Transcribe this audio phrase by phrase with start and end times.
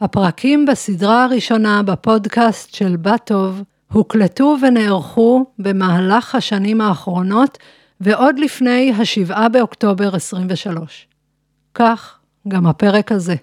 [0.00, 3.62] הפרקים בסדרה הראשונה בפודקאסט של בת טוב
[3.92, 7.58] הוקלטו ונערכו במהלך השנים האחרונות
[8.00, 11.06] ועוד לפני ה-7 באוקטובר 23.
[11.74, 12.18] כך
[12.48, 13.34] גם הפרק הזה.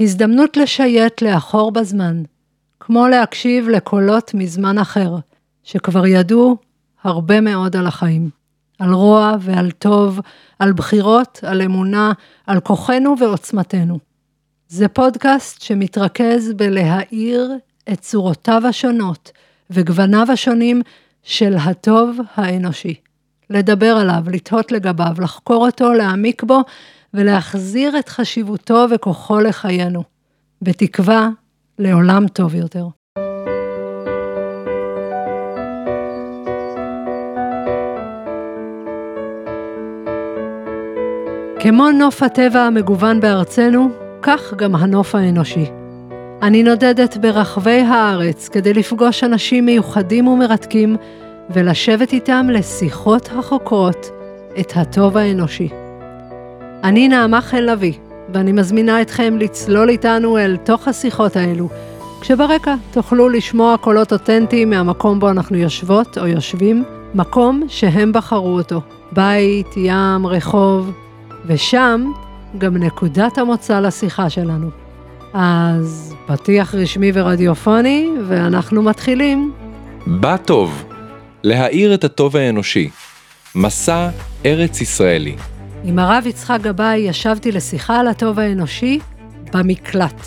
[0.00, 2.22] הזדמנות לשייט לאחור בזמן,
[2.80, 5.16] כמו להקשיב לקולות מזמן אחר,
[5.64, 6.56] שכבר ידעו
[7.04, 8.30] הרבה מאוד על החיים.
[8.78, 10.20] על רוע ועל טוב,
[10.58, 12.12] על בחירות, על אמונה,
[12.46, 13.98] על כוחנו ועוצמתנו.
[14.68, 17.52] זה פודקאסט שמתרכז בלהאיר
[17.92, 19.32] את צורותיו השונות
[19.70, 20.82] וגווניו השונים
[21.22, 22.94] של הטוב האנושי.
[23.50, 26.60] לדבר עליו, לתהות לגביו, לחקור אותו, להעמיק בו
[27.14, 30.02] ולהחזיר את חשיבותו וכוחו לחיינו.
[30.62, 31.28] בתקווה
[31.78, 32.86] לעולם טוב יותר.
[41.60, 45.64] כמו נוף הטבע המגוון בארצנו, כך גם הנוף האנושי.
[46.42, 50.96] אני נודדת ברחבי הארץ כדי לפגוש אנשים מיוחדים ומרתקים
[51.50, 54.10] ולשבת איתם לשיחות החוקרות
[54.60, 55.68] את הטוב האנושי.
[56.84, 57.92] אני נעמה חן לביא,
[58.34, 61.68] ואני מזמינה אתכם לצלול איתנו אל תוך השיחות האלו,
[62.20, 68.80] כשברקע תוכלו לשמוע קולות אותנטיים מהמקום בו אנחנו יושבות או יושבים, מקום שהם בחרו אותו.
[69.12, 70.92] בית, ים, רחוב,
[71.46, 72.12] ושם
[72.58, 74.70] גם נקודת המוצא לשיחה שלנו.
[75.34, 79.52] אז פתיח רשמי ורדיופוני, ואנחנו מתחילים.
[80.06, 80.84] בא טוב,
[81.42, 82.90] להאיר את הטוב האנושי.
[83.54, 84.08] מסע
[84.44, 85.36] ארץ ישראלי.
[85.84, 88.98] עם הרב יצחק גבאי ישבתי לשיחה על הטוב האנושי
[89.52, 90.26] במקלט.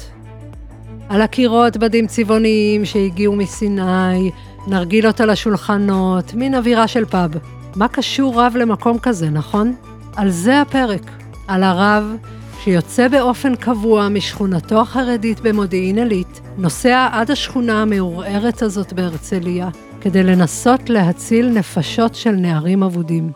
[1.09, 4.31] על הקירות בדים צבעוניים שהגיעו מסיני,
[4.67, 7.31] נרגילות על השולחנות, מין אווירה של פאב.
[7.75, 9.75] מה קשור רב למקום כזה, נכון?
[10.15, 11.11] על זה הפרק,
[11.49, 12.15] על הרב
[12.59, 19.69] שיוצא באופן קבוע משכונתו החרדית במודיעין עילית, נוסע עד השכונה המעורערת הזאת בהרצליה,
[20.01, 23.31] כדי לנסות להציל נפשות של נערים אבודים.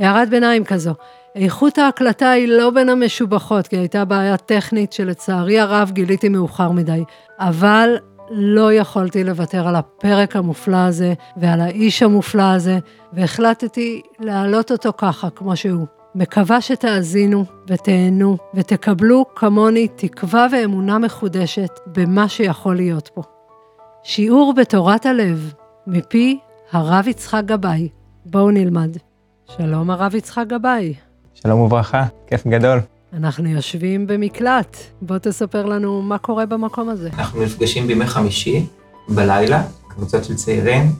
[0.00, 0.94] הערת ביניים כזו,
[1.34, 7.04] איכות ההקלטה היא לא בין המשובחות, כי הייתה בעיה טכנית שלצערי הרב גיליתי מאוחר מדי,
[7.38, 7.96] אבל
[8.30, 12.78] לא יכולתי לוותר על הפרק המופלא הזה ועל האיש המופלא הזה,
[13.12, 16.03] והחלטתי להעלות אותו ככה, כמו שהוא.
[16.14, 23.22] מקווה שתאזינו ותהנו ותקבלו כמוני תקווה ואמונה מחודשת במה שיכול להיות פה.
[24.02, 25.52] שיעור בתורת הלב
[25.86, 26.38] מפי
[26.72, 27.88] הרב יצחק גבאי.
[28.26, 28.96] בואו נלמד.
[29.56, 30.94] שלום הרב יצחק גבאי.
[31.34, 32.80] שלום וברכה, כיף גדול.
[33.12, 37.10] אנחנו יושבים במקלט, בוא תספר לנו מה קורה במקום הזה.
[37.18, 38.66] אנחנו נפגשים בימי חמישי,
[39.08, 40.92] בלילה, קבוצות של צעירים,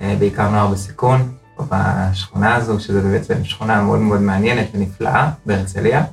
[0.00, 1.20] אה, בעיקר נוער בסיכון,
[1.58, 6.04] בשכונה הזו, שזו בעצם שכונה מאוד מאוד מעניינת ונפלאה בהרצליה,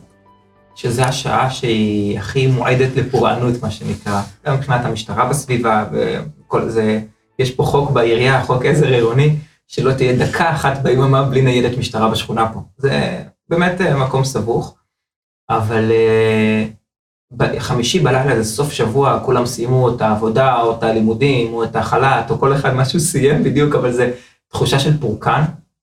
[0.76, 7.00] שזו השעה שהיא הכי מועדת לפורענות, מה שנקרא, גם מבחינת המשטרה בסביבה וכל זה,
[7.40, 9.36] יש פה חוק בעירייה, חוק עזר עירוני,
[9.68, 12.60] שלא תהיה דקה אחת ביממה בלי ניידת משטרה בשכונה פה.
[12.78, 14.76] זה באמת אה, מקום סבוך,
[15.50, 16.66] אבל אה,
[17.60, 22.32] חמישי בלילה זה סוף שבוע, כולם סיימו את העבודה, או את הלימודים, או את החל"ת,
[22.32, 24.12] או כל אחד משהו סיים בדיוק, אבל זה
[24.52, 25.42] תחושה של פורקן,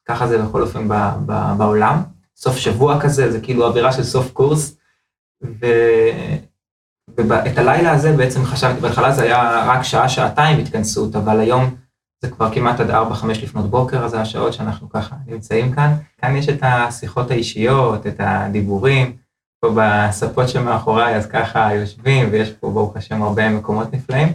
[0.09, 0.95] ככה זה בכל אופן ב,
[1.27, 2.03] ב, בעולם.
[2.37, 4.77] סוף שבוע כזה, זה כאילו אווירה של סוף קורס.
[5.45, 5.67] ו...
[7.17, 11.75] ואת הלילה הזה בעצם חשבתי, בהתחלה זה היה רק שעה, שעתיים התכנסות, אבל היום
[12.21, 12.95] זה כבר כמעט עד 4-5
[13.43, 15.95] לפנות בוקר, אז זה השעות שאנחנו ככה נמצאים כאן.
[16.19, 19.17] כאן יש את השיחות האישיות, את הדיבורים,
[19.61, 24.33] פה בספות שמאחוריי, אז ככה יושבים, ויש פה ברוך השם הרבה מקומות נפלאים,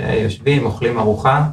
[0.00, 1.50] שיושבים, אוכלים ארוחה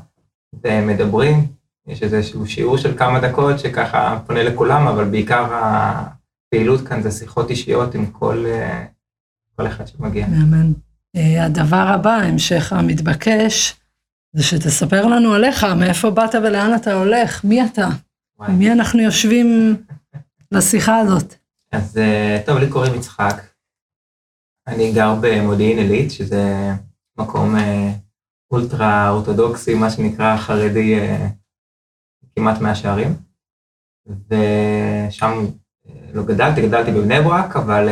[0.64, 1.61] ומדברים.
[1.88, 7.50] יש איזשהו שיעור של כמה דקות שככה פונה לכולם, אבל בעיקר הפעילות כאן זה שיחות
[7.50, 8.46] אישיות עם כל,
[9.56, 10.28] כל אחד שמגיע.
[10.28, 10.72] מאמן.
[11.16, 13.76] אה, הדבר הבא, המשך המתבקש,
[14.34, 17.88] זה שתספר לנו עליך, מאיפה באת ולאן אתה הולך, מי אתה?
[18.48, 19.78] עם מי אנחנו יושבים
[20.52, 21.36] לשיחה הזאת?
[21.72, 23.42] אז אה, טוב, לי קוראים יצחק.
[24.68, 26.72] אני גר במודיעין עילית, שזה
[27.18, 27.92] מקום אה,
[28.52, 31.00] אולטרה אורתודוקסי, מה שנקרא חרדי
[32.36, 33.16] כמעט מאה שערים.
[34.08, 35.46] ושם
[36.14, 37.90] לא גדלתי, גדלתי בבני ברק, אבל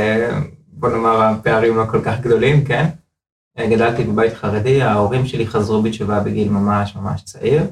[0.68, 2.86] בוא נאמר הפערים לא כל כך גדולים, כן?
[3.60, 7.64] גדלתי בבית חרדי, ההורים שלי חזרו בתשובה בגיל ממש ממש צעיר,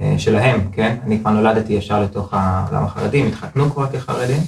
[0.00, 0.98] אה, שלהם, כן?
[1.02, 4.40] אני כבר נולדתי ישר לתוך העולם החרדי, הם התחתנו כבר כחרדים,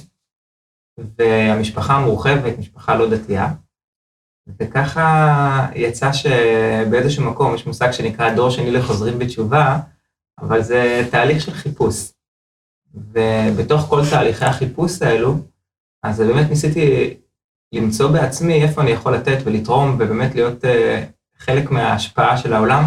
[1.17, 3.53] והמשפחה המורחבת, משפחה לא דתייה,
[4.59, 9.79] וככה יצא שבאיזשהו מקום יש מושג שנקרא דור שני לחוזרים בתשובה,
[10.43, 12.11] אבל זה תהליך של חיפוש.
[12.95, 15.37] ובתוך כל תהליכי החיפוש האלו,
[16.03, 17.13] אז באמת ניסיתי
[17.73, 21.03] למצוא בעצמי איפה אני יכול לתת ולתרום ובאמת להיות אה,
[21.37, 22.83] חלק מההשפעה של העולם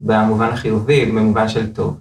[0.00, 2.00] במובן החיובי, במובן של טוב.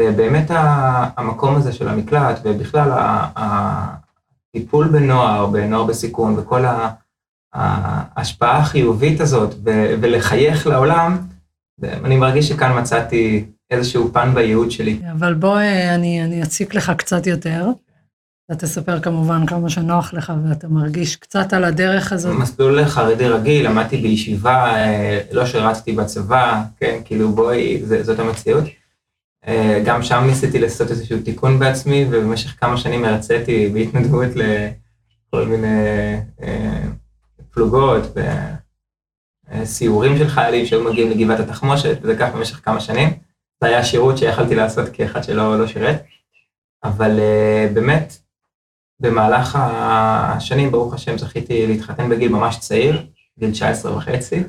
[0.00, 2.90] ובאמת המקום הזה של המקלט ובכלל
[3.36, 6.64] הטיפול בנוער, בנוער בסיכון וכל
[7.54, 9.54] ההשפעה החיובית הזאת
[10.00, 11.18] ולחייך לעולם,
[11.82, 15.00] אני מרגיש שכאן מצאתי איזשהו פן בייעוד שלי.
[15.12, 15.58] אבל בוא
[15.94, 17.66] אני, אני אציק לך קצת יותר.
[18.50, 22.36] אתה תספר כמובן כמה שנוח לך ואתה מרגיש קצת על הדרך הזאת.
[22.38, 28.64] מסלול חרדי רגיל, למדתי בישיבה, אה, לא שירתתי בצבא, כן, כאילו בואי, זאת המציאות.
[29.46, 36.16] אה, גם שם ניסיתי לעשות איזשהו תיקון בעצמי, ובמשך כמה שנים הרציתי בהתנדבות לכל מיני
[36.42, 36.82] אה,
[37.50, 38.02] פלוגות
[39.52, 43.25] וסיורים של חיילים שהיו מגיעים לגבעת התחמושת, וזה כך במשך כמה שנים.
[43.60, 46.04] זה היה שירות שיכלתי לעשות כאחד שלא לא שירת,
[46.84, 47.20] אבל
[47.74, 48.18] באמת,
[49.00, 53.06] במהלך השנים, ברוך השם, זכיתי להתחתן בגיל ממש צעיר,
[53.38, 54.42] גיל 19 וחצי,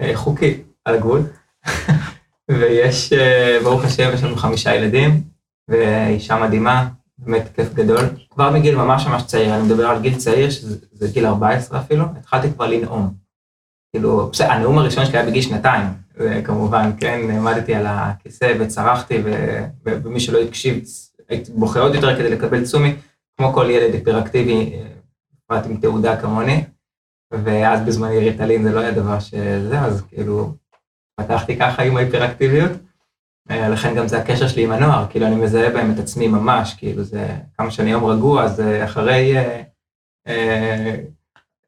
[0.00, 1.22] אה, חוקי, על הגבול.
[2.50, 5.22] ויש, אה, ברוך השם, יש לנו חמישה ילדים,
[5.68, 6.88] ואישה מדהימה,
[7.18, 8.08] באמת כיף גדול.
[8.30, 12.52] כבר מגיל ממש ממש צעיר, אני מדבר על גיל צעיר, שזה גיל 14 אפילו, התחלתי
[12.52, 13.14] כבר לנאום.
[13.92, 15.86] כאילו, בסדר, הנאום הראשון שלי היה בגיל שנתיים,
[16.44, 19.22] כמובן, כן, עמדתי על הכיסא וצרחתי,
[19.84, 20.84] ומי שלא הקשיב,
[21.28, 22.94] הייתי בוכה עוד יותר כדי לקבל תשומי.
[23.36, 24.72] כמו כל ילד היפראקטיבי,
[25.34, 26.64] בפרט עם תעודה כמוני,
[27.30, 30.54] ואז בזמני ריטלין זה לא היה דבר שזה, אז כאילו
[31.20, 32.70] פתחתי ככה עם ההיפראקטיביות.
[33.50, 36.74] אה, לכן גם זה הקשר שלי עם הנוער, כאילו אני מזהה בהם את עצמי ממש,
[36.74, 37.28] כאילו זה
[37.58, 39.62] כמה שאני יום רגוע, אז אחרי אה,
[40.26, 40.96] אה,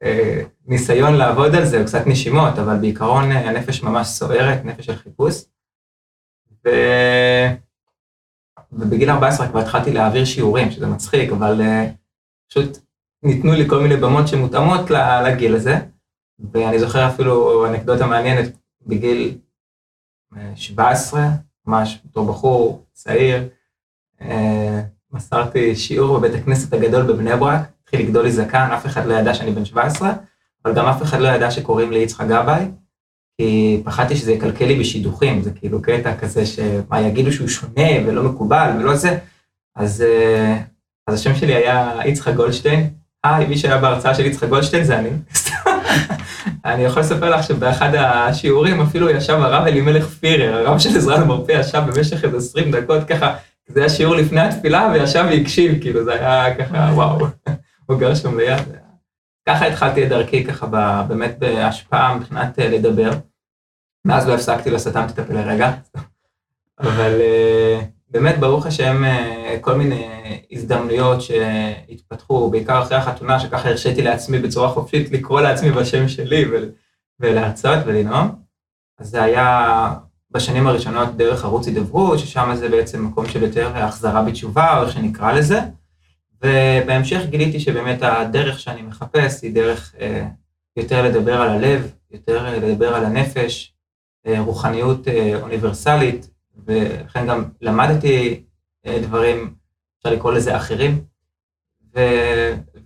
[0.02, 4.96] אה, ניסיון לעבוד על זה, קצת נשימות, אבל בעיקרון אה, הנפש ממש סוערת, נפש של
[4.96, 5.44] חיפוש.
[6.64, 6.70] ו...
[8.72, 11.90] ובגיל 14 כבר התחלתי להעביר שיעורים, שזה מצחיק, אבל uh,
[12.50, 12.78] פשוט
[13.22, 14.90] ניתנו לי כל מיני במות שמותאמות
[15.24, 15.76] לגיל הזה,
[16.52, 19.38] ואני זוכר אפילו אנקדוטה מעניינת, בגיל
[20.54, 21.28] 17, אה,
[21.66, 23.48] ממש בתור בחור צעיר,
[24.20, 24.24] uh,
[25.12, 29.34] מסרתי שיעור בבית הכנסת הגדול בבני ברק, התחיל לגדול לי זקן, אף אחד לא ידע
[29.34, 30.12] שאני בן 17,
[30.66, 32.64] אבל גם אף אחד לא ידע שקוראים לי יצחק גבאי,
[33.40, 38.22] כי פחדתי שזה יקלקל לי בשידוכים, זה כאילו קטע כזה שמה יגידו שהוא שונה ולא
[38.22, 39.18] מקובל ולא זה,
[39.76, 40.56] אז, אה,
[41.06, 42.90] אז השם שלי היה יצחק גולדשטיין,
[43.24, 45.08] היי, מי שהיה בהרצאה של יצחק גולדשטיין זה אני.
[46.64, 51.52] אני יכול לספר לך שבאחד השיעורים אפילו ישב הרב אלימלך פירר, הרב של עזרא למרפא
[51.52, 53.34] ישב במשך איזה 20 דקות ככה,
[53.68, 57.26] זה היה שיעור לפני התפילה וישב והקשיב, כאילו זה היה ככה, וואו,
[57.86, 58.85] הוא גר שם ליד.
[59.48, 60.66] ככה התחלתי את דרכי ככה
[61.08, 63.10] באמת בהשפעה מבחינת אה, לדבר.
[64.04, 65.72] מאז לא הפסקתי, לא סתמתי את הפה לרגע.
[66.80, 70.08] אבל אה, באמת, ברוך השם, אה, כל מיני
[70.52, 76.44] הזדמנויות שהתפתחו, בעיקר אחרי החתונה, שככה הרשיתי לעצמי בצורה חופשית לקרוא לעצמי בשם שלי
[77.20, 78.28] ולהרצות ולנאום.
[78.98, 79.94] אז זה היה
[80.30, 84.92] בשנים הראשונות דרך ערוץ הידברות, ששם זה בעצם מקום של יותר החזרה בתשובה, או איך
[84.92, 85.60] שנקרא לזה.
[86.44, 90.28] ובהמשך גיליתי שבאמת הדרך שאני מחפש היא דרך אה,
[90.76, 93.74] יותר לדבר על הלב, יותר לדבר על הנפש,
[94.26, 96.30] אה, רוחניות אה, אוניברסלית,
[96.66, 98.42] ולכן גם למדתי
[98.86, 99.54] דברים,
[99.98, 101.04] אפשר לקרוא לזה אחרים,
[101.96, 102.00] ו,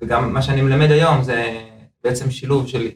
[0.00, 1.60] וגם מה שאני מלמד היום זה
[2.04, 2.90] בעצם שילוב של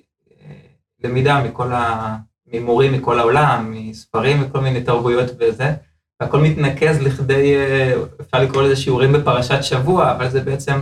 [1.04, 2.16] למידה מכל ה...
[2.46, 5.74] ממורים מכל העולם, מספרים וכל מיני תרבויות וזה,
[6.20, 10.80] והכל מתנקז לכדי, אה, אפשר לקרוא לזה שיעורים בפרשת שבוע, אבל זה בעצם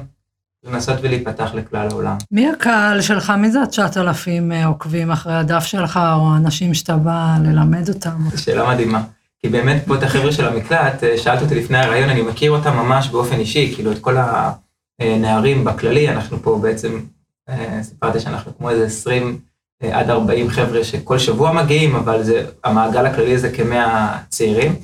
[0.65, 2.17] לנסות ולהיפתח לכלל העולם.
[2.31, 3.31] מי הקהל שלך?
[3.31, 8.19] מי זה התשעת אלפים אה, עוקבים אחרי הדף שלך, או האנשים שאתה בא ללמד אותם?
[8.37, 9.03] שאלה מדהימה.
[9.39, 12.77] כי באמת פה את החבר'ה של המקלט, אה, שאלת אותי לפני הרעיון, אני מכיר אותם
[12.77, 14.17] ממש באופן אישי, כאילו את כל
[15.01, 17.01] הנערים בכללי, אנחנו פה בעצם,
[17.83, 19.39] סיפרתי שאנחנו כמו איזה 20
[19.83, 24.75] עד 40 חבר'ה שכל שבוע מגיעים, אבל זה, המעגל הכללי זה כמאה צעירים.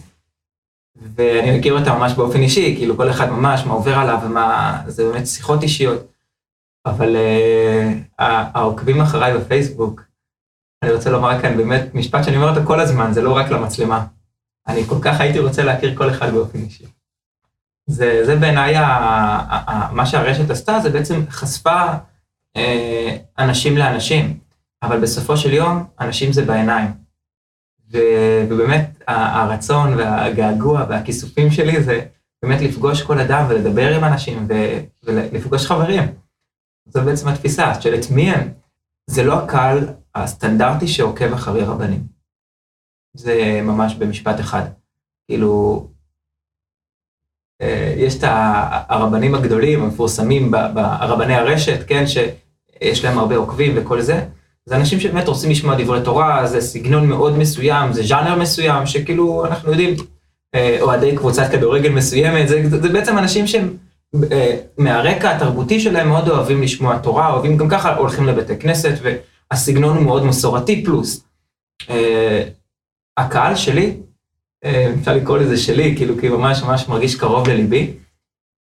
[1.01, 5.13] ואני מכיר אותה ממש באופן אישי, כאילו כל אחד ממש, מה עובר עליו ומה, זה
[5.13, 6.13] באמת שיחות אישיות.
[6.87, 8.23] אבל uh,
[8.55, 10.03] העוקבים אחריי בפייסבוק,
[10.83, 14.07] אני רוצה לומר כאן באמת משפט שאני אומר אותו כל הזמן, זה לא רק למצלמה.
[14.69, 16.85] אני כל כך הייתי רוצה להכיר כל אחד באופן אישי.
[17.87, 18.75] זה, זה בעיניי,
[19.93, 21.83] מה שהרשת עשתה, זה בעצם חשפה
[22.57, 24.39] אה, אנשים לאנשים,
[24.83, 27.08] אבל בסופו של יום, אנשים זה בעיניים.
[27.91, 32.01] ובאמת הרצון והגעגוע והכיסופים שלי זה
[32.43, 34.49] באמת לפגוש כל אדם ולדבר עם אנשים
[35.03, 36.03] ולפגוש חברים.
[36.87, 38.49] זו בעצם התפיסה את מי הם.
[39.07, 39.79] זה לא הקהל
[40.15, 42.07] הסטנדרטי שעוקב אחרי רבנים.
[43.15, 44.63] זה ממש במשפט אחד.
[45.27, 45.87] כאילו,
[47.61, 48.25] אה, יש את
[48.89, 52.05] הרבנים הגדולים, המפורסמים, הרבני הרשת, כן,
[52.81, 54.29] יש להם הרבה עוקבים וכל זה.
[54.69, 59.47] זה אנשים שבאמת רוצים לשמוע דברי תורה, זה סגנון מאוד מסוים, זה ז'אנר מסוים, שכאילו
[59.47, 59.95] אנחנו יודעים,
[60.55, 63.77] אה, אוהדי קבוצת כדורגל מסוימת, זה, זה, זה בעצם אנשים שהם
[64.33, 69.97] אה, מהרקע התרבותי שלהם מאוד אוהבים לשמוע תורה, אוהבים גם ככה הולכים לבתי כנסת, והסגנון
[69.97, 71.25] הוא מאוד מסורתי פלוס.
[71.91, 72.43] אה,
[73.17, 73.97] הקהל שלי,
[75.01, 77.93] אפשר לקרוא לזה שלי, כאילו כי ממש ממש מרגיש קרוב לליבי,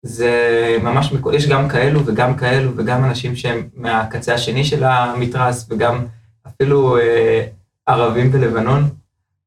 [0.08, 6.06] זה ממש, יש גם כאלו וגם כאלו וגם אנשים שהם מהקצה השני של המתרס וגם
[6.48, 7.46] אפילו אה,
[7.86, 8.84] ערבים בלבנון.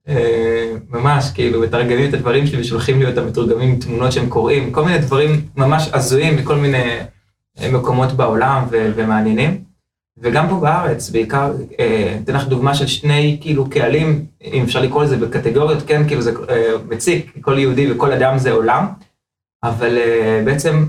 [0.09, 4.73] אה, ממש, כאילו, מתרגמים את הדברים שלי ושולחים לי אותם מתורגמים עם תמונות שהם קוראים,
[4.73, 6.99] כל מיני דברים ממש הזויים מכל מיני
[7.61, 9.61] אה, מקומות בעולם ו- ומעניינים.
[10.21, 15.05] וגם פה בארץ, בעיקר, אה, אתן לך דוגמה של שני כאילו קהלים, אם אפשר לקרוא
[15.05, 18.87] לזה בקטגוריות, כן, כאילו זה אה, מציק, כל יהודי וכל אדם זה עולם.
[19.63, 20.87] אבל uh, בעצם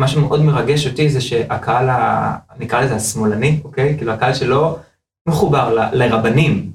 [0.00, 3.96] מה שמאוד מרגש אותי זה שהקהל, ה, נקרא לזה השמאלני, אוקיי?
[3.96, 4.78] כאילו הקהל שלא
[5.28, 6.72] מחובר ל, לרבנים,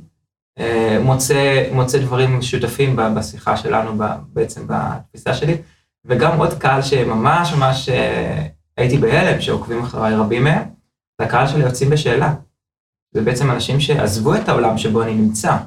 [0.60, 0.63] uh,
[1.01, 5.58] מוצא, מוצא דברים משותפים בשיחה שלנו, בעצם בתפיסה שלי,
[6.06, 7.94] וגם עוד קהל שממש ממש uh,
[8.77, 10.63] הייתי בהלם, שעוקבים אחריי רבים מהם,
[11.22, 12.34] זה הקהל של יוצאים בשאלה.
[13.13, 15.58] זה בעצם אנשים שעזבו את העולם שבו אני נמצא,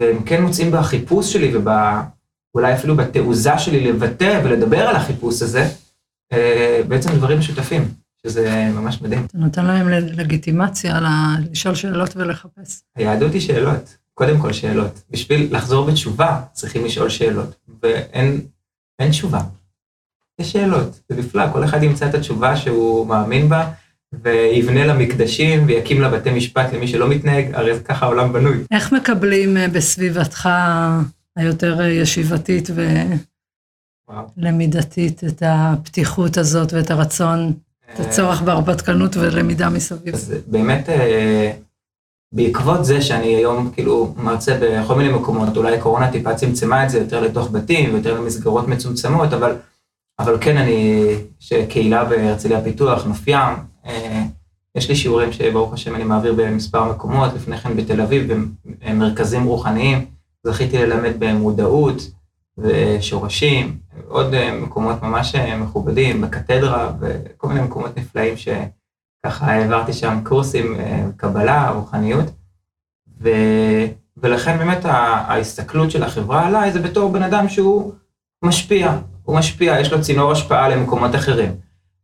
[0.00, 1.68] והם כן מוצאים בחיפוש שלי וב...
[2.54, 5.68] אולי אפילו בתעוזה שלי לבטא ולדבר על החיפוש הזה,
[6.32, 7.88] אה, בעצם דברים משותפים,
[8.26, 9.24] שזה ממש מדהים.
[9.24, 11.00] אתה נותן להם לגיטימציה
[11.50, 12.80] לשאול שאלות ולחפש.
[12.96, 15.02] היהדות היא שאלות, קודם כל שאלות.
[15.10, 18.40] בשביל לחזור בתשובה צריכים לשאול שאלות, ואין
[19.10, 19.40] תשובה.
[20.40, 23.70] יש שאלות, זה נפלא, כל אחד ימצא את התשובה שהוא מאמין בה,
[24.12, 28.58] ויבנה לה מקדשים ויקים לה בתי משפט למי שלא מתנהג, הרי ככה העולם בנוי.
[28.70, 30.48] איך מקבלים אה, בסביבתך
[31.38, 32.68] היותר ישיבתית
[34.38, 37.52] ולמידתית, את הפתיחות הזאת ואת הרצון,
[37.94, 40.14] את הצורך בהרפתקנות ולמידה מסביב.
[40.14, 41.52] אז באמת, אה,
[42.32, 46.98] בעקבות זה שאני היום כאילו מרצה בכל מיני מקומות, אולי קורונה טיפה צמצמה את זה
[46.98, 49.56] יותר לתוך בתים ויותר למסגרות מצומצמות, אבל,
[50.18, 51.04] אבל כן, אני,
[51.38, 54.22] שקהילה בהרצליה פיתוח, נוף ים, אה,
[54.74, 58.32] יש לי שיעורים שברוך השם אני מעביר במספר מקומות, לפני כן בתל אביב,
[58.64, 60.17] במרכזים רוחניים.
[60.46, 62.10] זכיתי ללמד במודעות
[62.58, 63.78] ושורשים,
[64.08, 70.80] עוד אה, מקומות ממש אה, מכובדים, בקתדרה וכל מיני מקומות נפלאים שככה העברתי שם קורסים,
[70.80, 72.26] אה, קבלה, רוחניות.
[73.20, 73.28] ו...
[74.22, 77.92] ולכן באמת ההסתכלות של החברה עליי זה בתור בן אדם שהוא
[78.44, 81.54] משפיע, הוא משפיע, יש לו צינור השפעה למקומות אחרים.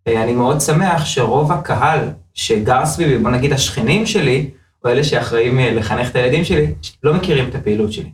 [0.07, 4.51] אני מאוד שמח שרוב הקהל שגר סביבי, בוא נגיד השכנים שלי,
[4.85, 8.11] או אלה שאחראים לחנך את הילדים שלי, לא מכירים את הפעילות שלי.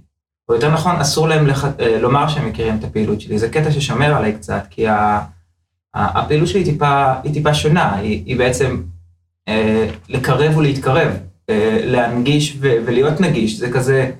[0.50, 1.64] או יותר נכון, אסור להם לח...
[1.64, 3.38] אה, לומר שהם מכירים את הפעילות שלי.
[3.38, 5.20] זה קטע ששומר עליי קצת, כי ה...
[5.94, 8.82] הפעילות שלי היא טיפה, היא טיפה שונה, היא, היא בעצם
[9.48, 11.12] אה, לקרב ולהתקרב,
[11.50, 12.72] אה, להנגיש ו...
[12.86, 14.10] ולהיות נגיש, זה כזה,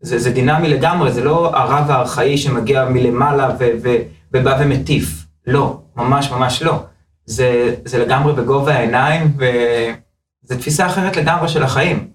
[0.00, 3.68] זה, זה דינמי לגמרי, זה לא הרב הארכאי שמגיע מלמעלה ו...
[3.82, 3.88] ו...
[4.32, 6.82] ובא ומטיף, לא, ממש ממש לא.
[7.24, 12.09] זה, זה לגמרי בגובה העיניים, וזו תפיסה אחרת לגמרי של החיים.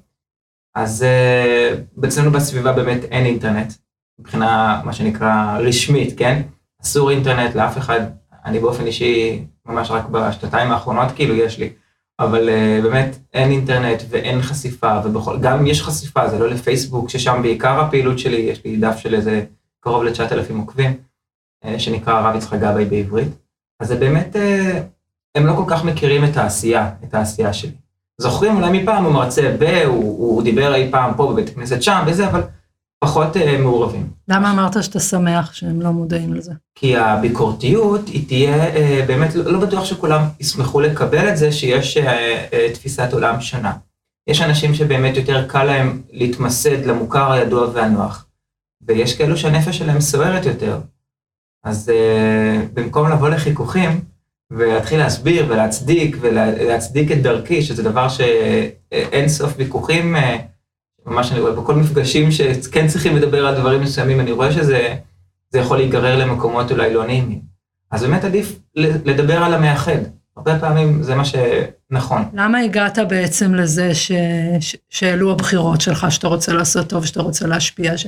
[0.76, 3.74] אז uh, אצלנו בסביבה באמת אין אינטרנט,
[4.20, 6.42] מבחינה מה שנקרא רשמית, כן?
[6.84, 8.00] אסור אינטרנט לאף אחד,
[8.46, 11.70] אני באופן אישי, ממש רק בשנתיים האחרונות כאילו יש לי,
[12.20, 17.42] אבל uh, באמת אין אינטרנט ואין חשיפה, וגם אם יש חשיפה, זה לא לפייסבוק, ששם
[17.42, 19.46] בעיקר הפעילות שלי, יש לי דף של איזה
[19.80, 20.98] קרוב ל-9,000 עוקבים,
[21.66, 23.32] uh, שנקרא הרב יצחק גבאי בעברית,
[23.80, 24.36] אז זה באמת,
[25.36, 27.85] הם לא כל כך מכירים את העשייה, את העשייה שלי.
[28.22, 32.04] זוכרים אולי מפעם הוא מרצה ב, הוא, הוא דיבר אי פעם פה בבית הכנסת שם
[32.08, 32.42] וזה, אבל
[33.00, 34.10] פחות uh, מעורבים.
[34.28, 36.52] למה אמרת שאתה שמח שהם לא מודעים לזה?
[36.76, 41.98] כי הביקורתיות היא תהיה, uh, באמת לא, לא בטוח שכולם ישמחו לקבל את זה שיש
[41.98, 43.74] uh, uh, תפיסת עולם שונה.
[44.28, 48.26] יש אנשים שבאמת יותר קל להם להתמסד למוכר הידוע והנוח,
[48.82, 50.80] ויש כאלו שהנפש שלהם סוערת יותר.
[51.64, 54.02] אז uh, במקום לבוא לחיכוכים,
[54.52, 60.38] ולהתחיל להסביר ולהצדיק ולהצדיק את דרכי, שזה דבר שאין סוף ויכוחים, אה,
[61.06, 64.96] ממש אני רואה בכל מפגשים שכן צריכים לדבר על דברים מסוימים, אני רואה שזה
[65.54, 67.42] יכול להיגרר למקומות אולי לא נעימים.
[67.92, 69.98] אז באמת עדיף לדבר על המאחד.
[70.38, 72.24] הרבה פעמים זה מה שנכון.
[72.34, 74.12] למה הגעת בעצם לזה ש...
[74.60, 74.76] ש...
[74.90, 78.08] שאלו הבחירות שלך, שאתה רוצה לעשות טוב, שאתה רוצה להשפיע, ש...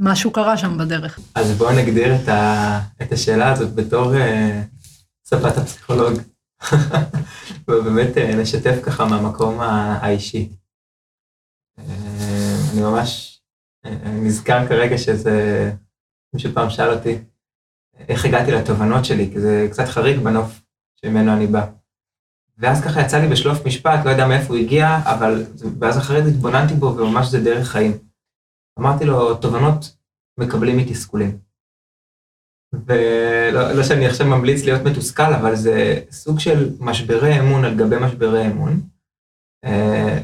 [0.00, 1.18] משהו קרה שם בדרך.
[1.34, 2.80] אז בואו נגדיר את, ה...
[3.02, 4.12] את השאלה הזאת בתור
[5.44, 6.14] אה, שפת הפסיכולוג.
[7.68, 10.48] ובאמת אה, נשתף ככה מהמקום האישי.
[11.78, 13.40] אה, אני ממש
[13.84, 15.72] אה, נזכר כרגע שזה,
[16.34, 17.18] מישהו פעם שאל אותי
[18.08, 20.60] איך הגעתי לתובנות שלי, כי זה קצת חריג בנוף
[20.96, 21.66] שממנו אני בא.
[22.58, 25.44] ואז ככה יצא לי בשלוף משפט, לא יודע מאיפה הוא הגיע, אבל,
[25.80, 27.92] ואז אחרי זה התבוננתי בו, וממש זה דרך חיים.
[28.78, 29.96] אמרתי לו, תובנות
[30.38, 31.38] מקבלים מתסכולים.
[32.86, 37.96] ולא לא שאני עכשיו ממליץ להיות מתוסכל, אבל זה סוג של משברי אמון על גבי
[37.96, 38.80] משברי אמון.
[39.64, 40.18] אה,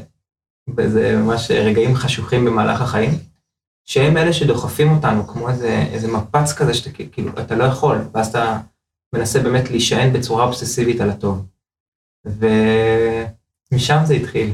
[0.77, 3.11] וזה ממש רגעים חשוכים במהלך החיים,
[3.85, 8.27] שהם אלה שדוחפים אותנו, כמו איזה, איזה מפץ כזה שאתה כאילו, אתה לא יכול, ואז
[8.27, 8.59] אתה
[9.15, 11.45] מנסה באמת להישען בצורה אובססיבית על הטוב.
[12.25, 14.53] ומשם זה התחיל.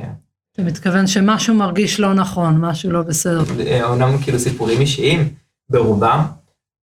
[0.00, 0.10] כן.
[0.52, 3.42] אתה מתכוון שמשהו מרגיש לא נכון, משהו לא בסדר.
[3.82, 5.34] אומנם כאילו סיפורים אישיים
[5.70, 6.20] ברובם,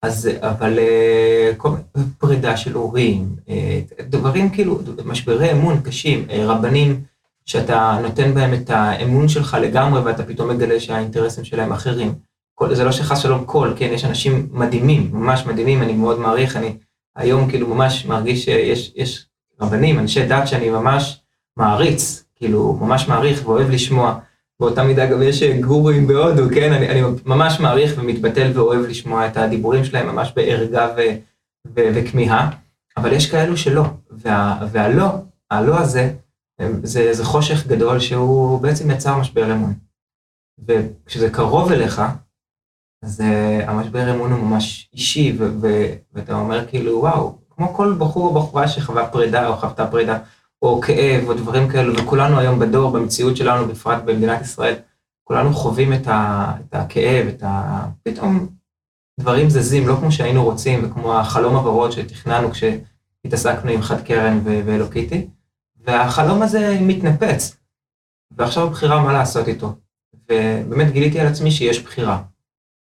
[0.04, 1.52] אז אבל אה,
[2.18, 7.04] פרידה של הורים, אה, דברים כאילו, משברי אמון קשים, אה, רבנים
[7.46, 12.14] שאתה נותן בהם את האמון שלך לגמרי ואתה פתאום מגלה שהאינטרסים שלהם אחרים.
[12.56, 16.58] כל, זה לא שחס שלום כל, כן, יש אנשים מדהימים, ממש מדהימים, אני מאוד מעריך,
[16.58, 16.78] אני
[17.16, 19.28] היום כאילו ממש מרגיש שיש יש
[19.62, 21.22] רבנים, אנשי דת שאני ממש
[21.58, 24.20] מעריץ, כאילו ממש מעריך ואוהב לשמוע.
[24.64, 26.74] באותה מידה גם יש גורואים בהודו, כן?
[26.74, 31.00] אני, אני ממש מעריך ומתבטל ואוהב לשמוע את הדיבורים שלהם ממש בערגה ו,
[31.68, 32.50] ו, וכמיהה,
[32.98, 35.10] אבל יש כאלו שלא, וה, והלא,
[35.52, 36.14] הלא הזה,
[36.84, 39.74] זה, זה חושך גדול שהוא בעצם יצר משבר אמון.
[40.68, 42.02] וכשזה קרוב אליך,
[43.04, 47.96] אז uh, המשבר אמון הוא ממש אישי, ו- ו- ואתה אומר כאילו, וואו, כמו כל
[47.98, 50.20] בחור או בחורה שחווה פרידה או חוותה פרידה,
[50.64, 54.76] או כאב, או דברים כאלו, וכולנו היום בדור, במציאות שלנו, בפרט במדינת ישראל,
[55.24, 57.86] כולנו חווים את, ה- את הכאב, את ה...
[58.04, 58.48] פתאום
[59.20, 65.28] דברים זזים, לא כמו שהיינו רוצים, וכמו החלום הוורוד שתכננו כשהתעסקנו עם חד קרן ואלוקיתי,
[65.86, 67.58] והחלום הזה מתנפץ.
[68.38, 69.76] ועכשיו הבחירה מה לעשות איתו.
[70.16, 72.24] ובאמת גיליתי על עצמי שיש בחירה.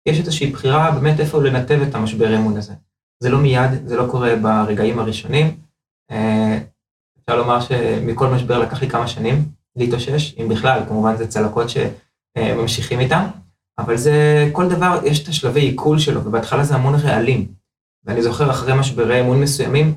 [0.07, 2.75] יש איזושהי בחירה באמת איפה לנתב את המשבר אמון הזה.
[3.21, 5.57] זה לא מיד, זה לא קורה ברגעים הראשונים.
[7.31, 9.45] אפשר לומר שמכל משבר לקח לי כמה שנים
[9.77, 13.25] להתאושש, אם בכלל, כמובן זה צלקות שממשיכים איתם,
[13.79, 17.47] אבל זה, כל דבר, יש את השלבי עיכול שלו, ובהתחלה זה המון רעלים.
[18.05, 19.95] ואני זוכר אחרי משברי אמון מסוימים,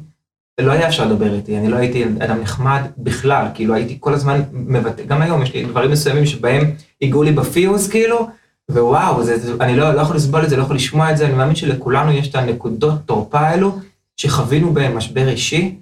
[0.60, 4.42] לא היה אפשר לדבר איתי, אני לא הייתי אדם נחמד בכלל, כאילו הייתי כל הזמן
[4.52, 8.30] מבטא, גם היום יש לי דברים מסוימים שבהם הגיעו לי בפיוז כאילו,
[8.72, 11.34] ווואו, זה, אני לא, לא יכול לסבול את זה, לא יכול לשמוע את זה, אני
[11.34, 13.80] מאמין שלכולנו יש את הנקודות תורפה האלו,
[14.18, 15.76] שחווינו בהם משבר אישי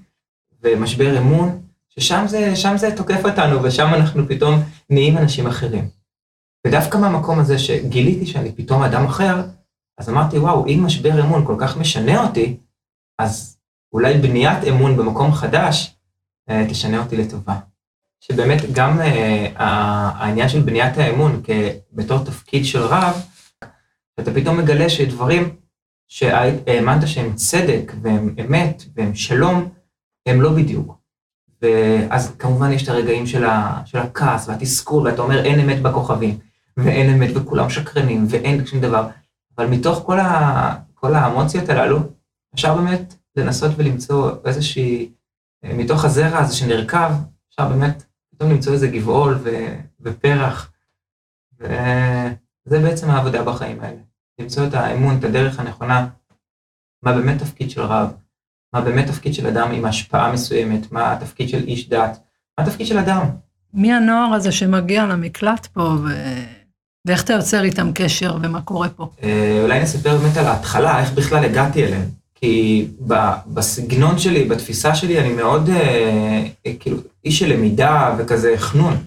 [0.63, 5.89] ומשבר אמון, ששם זה, זה תוקף אותנו, ושם אנחנו פתאום נהיים אנשים אחרים.
[6.67, 9.41] ודווקא מהמקום הזה שגיליתי שאני פתאום אדם אחר,
[9.97, 12.57] אז אמרתי, וואו, אם משבר אמון כל כך משנה אותי,
[13.19, 13.57] אז
[13.93, 15.95] אולי בניית אמון במקום חדש
[16.49, 17.59] אה, תשנה אותי לטובה.
[18.19, 21.41] שבאמת גם אה, העניין של בניית האמון
[21.93, 23.25] בתור תפקיד של רב,
[24.19, 25.55] אתה פתאום מגלה שדברים
[26.07, 29.69] שהאמנת שהם צדק והם אמת והם שלום,
[30.27, 30.97] הם לא בדיוק.
[31.61, 36.39] ואז כמובן יש את הרגעים של, ה, של הכעס והתסכול, ואתה אומר אין אמת בכוכבים,
[36.77, 39.07] ואין אמת וכולם שקרנים, ואין שום דבר.
[39.57, 41.99] אבל מתוך כל, ה, כל האמוציות הללו,
[42.55, 45.11] אפשר באמת לנסות ולמצוא איזושהי,
[45.63, 47.11] מתוך הזרע הזה שנרקב,
[47.49, 48.03] אפשר באמת
[48.35, 49.49] פתאום למצוא איזה גבעול ו,
[50.01, 50.71] ופרח.
[51.59, 54.01] וזה בעצם העבודה בחיים האלה.
[54.39, 56.07] למצוא את האמון, את הדרך הנכונה,
[57.03, 58.13] מה באמת תפקיד של רב,
[58.73, 62.19] מה באמת תפקיד של אדם עם השפעה מסוימת, מה התפקיד של איש דת,
[62.57, 63.21] מה התפקיד של אדם.
[63.73, 66.07] מי הנוער הזה שמגיע למקלט פה, ו...
[67.05, 69.09] ואיך אתה יוצר איתם קשר ומה קורה פה?
[69.23, 72.05] אה, אולי נספר באמת על ההתחלה, איך בכלל הגעתי אליהם.
[72.35, 72.87] כי
[73.47, 76.43] בסגנון שלי, בתפיסה שלי, אני מאוד, אה,
[76.79, 78.97] כאילו, איש של למידה וכזה חנון.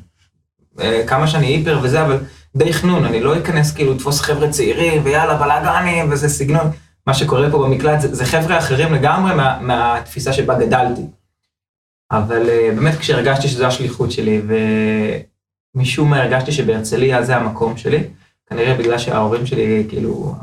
[0.81, 2.19] אה, כמה שאני היפר וזה, אבל
[2.57, 6.71] די חנון, אני לא אכנס כאילו לתפוס חבר'ה צעירים ויאללה בלאגנים וזה סגנון.
[7.07, 11.03] מה שקורה פה במקלט זה, זה חבר'ה אחרים לגמרי מה, מהתפיסה שבה גדלתי.
[12.11, 14.43] אבל אה, באמת כשהרגשתי שזו השליחות שלי,
[15.77, 18.05] ומשום מה הרגשתי שבהרצליה זה המקום שלי,
[18.47, 20.35] כנראה בגלל שההורים שלי, כאילו,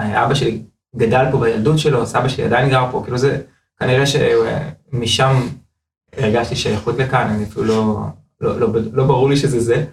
[0.00, 0.62] אבא שלי
[0.96, 3.42] גדל פה בילדות שלו, סבא שלי עדיין גר פה, כאילו זה,
[3.80, 5.36] כנראה שמשם
[6.16, 8.00] הרגשתי שייכות לכאן, אני אפילו לא,
[8.40, 9.84] לא, לא, לא ברור לי שזה זה.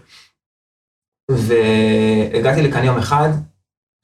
[1.32, 3.30] והגעתי לכאן יום אחד,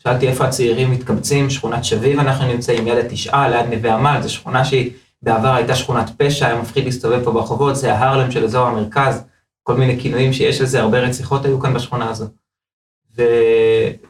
[0.07, 4.65] שאלתי איפה הצעירים מתקבצים, שכונת שביב אנחנו נמצאים, יד התשעה, ליד נווה עמל, זו שכונה
[4.65, 4.91] שהיא
[5.21, 9.23] בעבר הייתה שכונת פשע, היה מפחיד להסתובב פה ברחובות, זה ההרלם של אזור המרכז,
[9.63, 12.25] כל מיני כינויים שיש לזה, הרבה רציחות היו כאן בשכונה הזו.
[13.17, 13.23] ו...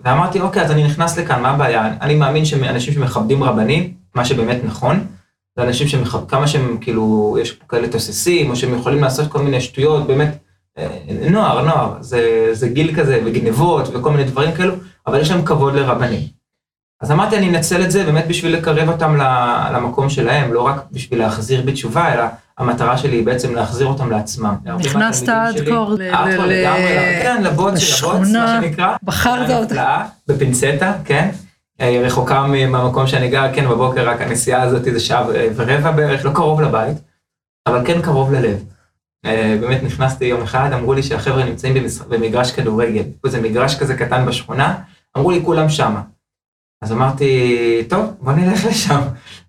[0.04, 1.94] ואמרתי, אוקיי, אז אני נכנס לכאן, מה הבעיה?
[2.02, 5.08] אני מאמין שאנשים שמכבדים רבנים, מה שבאמת נכון,
[5.56, 9.62] זה אנשים שמכבדים, כמה שהם כאילו, יש כאלה תוססים, או שהם יכולים לעשות כל מיני
[9.62, 10.38] שטויות, באמת,
[11.30, 12.20] נוער, נוער, זה,
[12.52, 14.74] זה גיל כזה, וגנבות, וכל מיני דברים כאלו,
[15.08, 16.22] אבל יש להם כבוד לרבנים.
[17.02, 19.16] אז אמרתי, אני אנצל את זה באמת בשביל לקרב אותם
[19.74, 22.24] למקום שלהם, לא רק בשביל להחזיר בתשובה, אלא
[22.58, 24.56] המטרה שלי היא בעצם להחזיר אותם לעצמם.
[24.66, 25.34] נכנסת ל-
[26.14, 26.66] ארדקור ל-
[27.24, 28.96] כן, לבוץ, לשכונה, מה שנקרא.
[29.04, 29.98] בחרת אותה.
[30.28, 31.30] בפינצטה, כן.
[31.82, 36.32] אה, רחוקה מהמקום שאני גר, כן, בבוקר רק הנסיעה הזאת זה שעה ורבע בערך, לא
[36.34, 36.98] קרוב לבית,
[37.68, 38.64] אבל כן קרוב ללב.
[39.26, 41.74] אה, באמת נכנסתי יום אחד, אמרו לי שהחבר'ה נמצאים
[42.10, 43.04] במגרש כדורגל.
[43.26, 44.76] זה מגרש כזה קטן בשכונה,
[45.18, 46.02] אמרו לי כולם שמה.
[46.82, 49.02] אז אמרתי, טוב, בוא נלך לשם.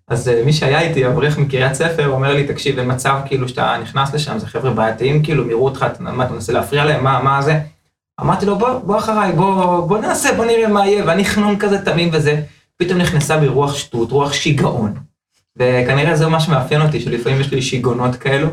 [0.08, 3.76] אז אה, מי שהיה איתי, אברך מקריית ספר, אומר לי, תקשיב, אין מצב כאילו שאתה
[3.82, 7.22] נכנס לשם, זה חבר'ה בעייתיים, כאילו, הם יראו אותך, מה, אתה מנסה להפריע להם, מה,
[7.22, 7.60] מה זה?
[8.20, 11.84] אמרתי לו, בוא, בוא אחריי, בוא, בוא נעשה, בוא נראה מה יהיה, ואני חנון כזה
[11.84, 12.42] תמים וזה.
[12.76, 14.94] פתאום נכנסה בי רוח שטות, רוח שיגעון.
[15.56, 18.48] וכנראה זה מה שמאפיין אותי, שלפעמים יש לי שיגעונות כאלו,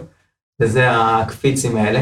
[0.61, 2.01] וזה הקפיצים האלה.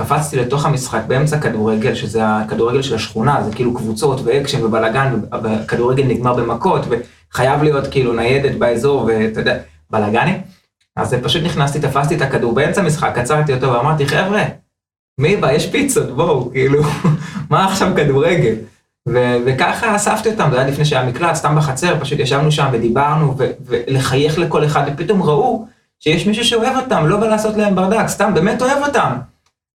[0.00, 6.04] קפצתי לתוך המשחק באמצע כדורגל, שזה הכדורגל של השכונה, זה כאילו קבוצות ואקשן ובלאגן, והכדורגל
[6.04, 9.58] נגמר במכות, וחייב להיות כאילו ניידת באזור, ואתה יודע,
[9.90, 10.40] בלאגנים.
[10.96, 14.42] אז פשוט נכנסתי, תפסתי את הכדור באמצע המשחק, עצרתי אותו ואמרתי, חבר'ה,
[15.20, 16.82] מי בא, יש פיצות, בואו, כאילו,
[17.50, 18.54] מה עכשיו כדורגל?
[19.08, 23.36] ו- וככה אספתי אותם, זה היה לפני שהיה מקלט, סתם בחצר, פשוט ישבנו שם ודיברנו,
[23.66, 25.66] ולחייך לכל אחד, ופתאום ראו
[26.04, 29.12] שיש מישהו שאוהב אותם, לא בא לעשות להם ברדק, סתם באמת אוהב אותם.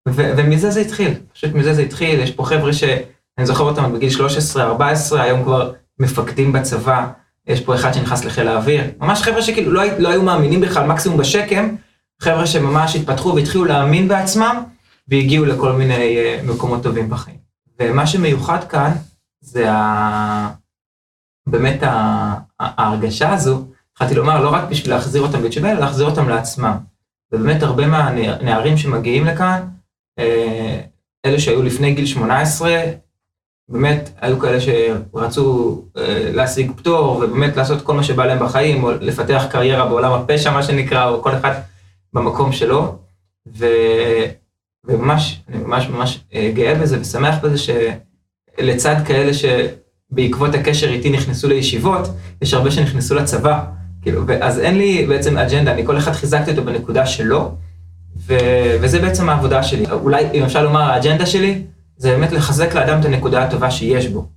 [0.10, 4.10] ו- ומזה זה התחיל, פשוט מזה זה התחיל, יש פה חבר'ה שאני זוכר אותם בגיל
[4.56, 4.60] 13-14,
[5.12, 7.08] היום כבר מפקדים בצבא,
[7.48, 11.18] יש פה אחד שנכנס לחיל האוויר, ממש חבר'ה שכאילו לא, לא היו מאמינים בכלל, מקסימום
[11.18, 11.76] בשקם,
[12.22, 14.64] חבר'ה שממש התפתחו והתחילו להאמין בעצמם,
[15.08, 17.38] והגיעו לכל מיני אה, מקומות טובים בחיים.
[17.80, 18.92] ומה שמיוחד כאן,
[19.42, 20.50] זה ה...
[21.48, 21.84] באמת.
[21.84, 23.66] ה- ההרגשה הזו,
[23.98, 26.78] התחלתי לומר, לא רק בשביל להחזיר אותם בתשובה, אלא להחזיר אותם לעצמם.
[27.32, 29.68] ובאמת הרבה מהנערים שמגיעים לכאן,
[30.20, 30.80] אה,
[31.26, 32.82] אלה שהיו לפני גיל 18,
[33.70, 38.92] באמת היו כאלה שרצו אה, להשיג פטור, ובאמת לעשות כל מה שבא להם בחיים, או
[38.92, 41.54] לפתח קריירה בעולם הפשע, מה שנקרא, או כל אחד
[42.14, 42.96] במקום שלו.
[43.58, 43.66] ו...
[44.86, 51.48] וממש, אני ממש ממש אה, גאה בזה ושמח בזה שלצד כאלה שבעקבות הקשר איתי נכנסו
[51.48, 52.08] לישיבות,
[52.42, 53.78] יש הרבה שנכנסו לצבא.
[54.08, 57.56] כאילו, אז אין לי בעצם אג'נדה, אני כל אחד חיזקתי אותו בנקודה שלו,
[58.18, 59.92] ו- וזה בעצם העבודה שלי.
[59.92, 61.64] אולי, אם אפשר לומר, האג'נדה שלי,
[61.98, 64.30] זה באמת לחזק לאדם את הנקודה הטובה שיש בו.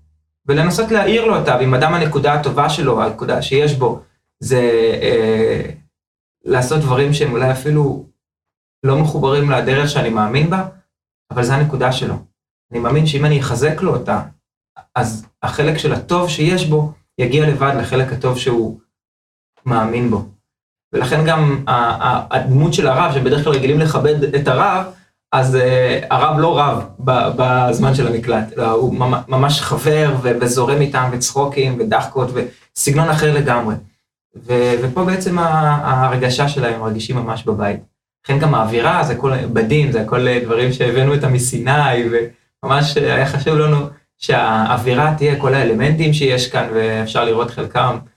[0.46, 4.00] ולנסות להעיר לו אותה, ואם אדם הנקודה הטובה שלו, הנקודה שיש בו,
[4.40, 4.60] זה
[5.02, 5.70] אה,
[6.44, 8.06] לעשות דברים שהם אולי אפילו
[8.84, 10.68] לא מחוברים לדרך שאני מאמין בה,
[11.30, 12.14] אבל זו הנקודה שלו.
[12.72, 14.22] אני מאמין שאם אני אחזק לו אותה,
[14.94, 18.80] אז החלק של הטוב שיש בו יגיע לבד לחלק הטוב שהוא
[19.66, 20.24] מאמין בו.
[20.92, 21.64] ולכן גם
[22.30, 24.84] הדמות של הרב, שבדרך כלל רגילים לכבד את הרב,
[25.32, 26.84] אז uh, הרב לא רב
[27.36, 33.74] בזמן של המקלט, אלא הוא ממ- ממש חבר וזורם איתם וצחוקים ודחקות וסגנון אחר לגמרי.
[34.82, 37.80] ופה בעצם ההרגשה שלהם, מרגישים ממש בבית.
[38.24, 42.04] לכן גם האווירה, זה הכל בדים, זה הכל אה, דברים שהבאנו אותם מסיני,
[42.64, 43.76] וממש אה, היה חשוב לנו
[44.18, 48.09] שהאווירה תהיה כל האלמנטים שיש כאן, ואפשר לראות חלקם אה,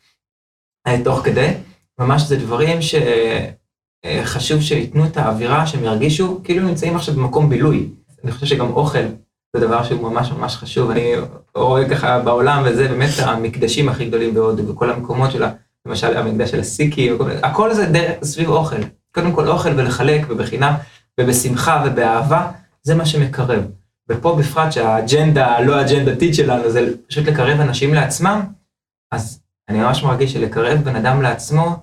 [1.04, 1.54] תוך כדי.
[2.00, 7.89] ממש זה דברים שחשוב שייתנו את האווירה, שהם ירגישו כאילו נמצאים עכשיו במקום בילוי.
[8.24, 9.00] אני חושב שגם אוכל
[9.56, 10.91] זה דבר שהוא ממש ממש חשוב.
[10.91, 11.12] אני
[11.56, 15.43] רואה ככה בעולם, וזה באמת המקדשים הכי גדולים בהודו, וכל המקומות של,
[15.86, 18.76] למשל המקדש של הסיקי, וכל- הכל זה דרך, סביב אוכל.
[19.15, 20.74] קודם כל אוכל ולחלק, ובחינם,
[21.19, 22.52] ובשמחה ובאהבה,
[22.84, 23.63] זה מה שמקרב.
[24.10, 28.41] ופה בפרט שהאג'נדה הלא אג'נדתית שלנו זה פשוט לקרב אנשים לעצמם,
[29.12, 31.76] אז אני ממש מרגיש שלקרב בן אדם לעצמו,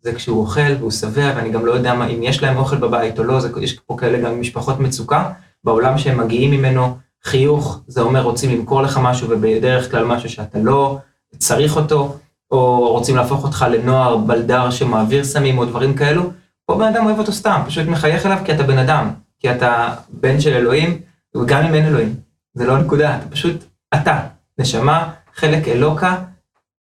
[0.00, 3.18] זה כשהוא אוכל והוא שבע, ואני גם לא יודע מה, אם יש להם אוכל בבית
[3.18, 5.32] או לא, זה, יש פה כאלה גם משפחות מצוקה,
[5.64, 10.58] בעולם שהם מגיעים ממנו, חיוך, זה אומר רוצים למכור לך משהו, ובדרך כלל משהו שאתה
[10.58, 10.98] לא
[11.38, 12.16] צריך אותו,
[12.50, 16.30] או רוצים להפוך אותך לנוער בלדר שמעביר סמים או דברים כאלו,
[16.66, 19.94] פה בן אדם אוהב אותו סתם, פשוט מחייך אליו כי אתה בן אדם, כי אתה
[20.08, 21.00] בן של אלוהים,
[21.36, 22.14] וגם אם אין אלוהים,
[22.54, 24.20] זה לא הנקודה, אתה פשוט אתה,
[24.58, 26.16] נשמה, חלק אלוקה,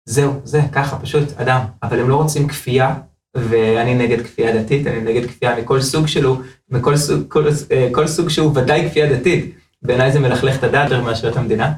[0.06, 1.60] זהו, זה, ככה, פשוט אדם.
[1.84, 2.96] אבל הם לא רוצים כפייה,
[3.36, 8.08] ואני נגד כפייה דתית, אני נגד כפייה מכל סוג שלו, מכל סוג, כל, אה, כל
[8.08, 9.56] סוג שהוא ודאי כפייה דתית.
[9.82, 11.74] בעיניי זה מלכלך את הדת יותר מאשר את המדינה.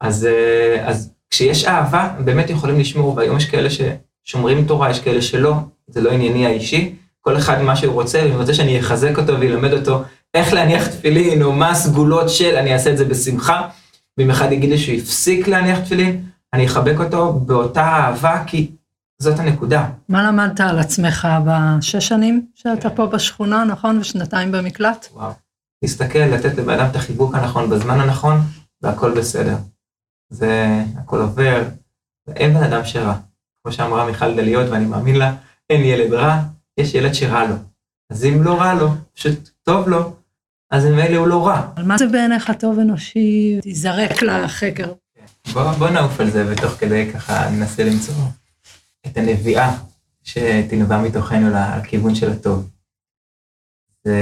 [0.00, 5.22] אז, אה, אז כשיש אהבה, באמת יכולים לשמור, והיום יש כאלה ששומרים תורה, יש כאלה
[5.22, 5.54] שלא,
[5.88, 6.94] זה לא ענייני האישי.
[7.20, 10.02] כל אחד מה שהוא רוצה, ואם רוצה שאני אחזק אותו וילמד אותו
[10.34, 13.68] איך להניח תפילין, או מה הסגולות של, אני אעשה את זה בשמחה.
[14.18, 18.70] ואם אחד יגיד לי שהוא הפסיק להניח תפילין, אני אחבק אותו באותה אהבה, כי
[19.18, 19.88] זאת הנקודה.
[20.08, 23.98] מה למדת על עצמך בשש שנים שאתה פה בשכונה, נכון?
[23.98, 25.06] ושנתיים במקלט?
[25.12, 25.32] וואו.
[25.82, 28.40] להסתכל, לתת לבן אדם את החיבוק הנכון בזמן הנכון,
[28.82, 29.56] והכל בסדר.
[30.30, 31.62] זה, הכל עובר,
[32.26, 33.14] ואין בן אדם שרע.
[33.62, 35.34] כמו שאמרה מיכל דליות, ואני מאמין לה,
[35.70, 36.42] אין ילד רע,
[36.78, 37.54] יש ילד שרע לו.
[38.10, 40.12] אז אם לא רע לו, פשוט טוב לו,
[40.70, 41.62] אז ממילא הוא לא רע.
[41.76, 43.58] אבל מה זה בעיניך טוב אנושי?
[43.62, 44.92] תיזרק לחקר.
[45.52, 48.14] בוא, בוא נעוף על זה, ותוך כדי ככה ננסה למצוא
[49.06, 49.76] את הנביאה
[50.22, 52.70] שתנבע מתוכנו לכיוון של הטוב.
[54.04, 54.18] זה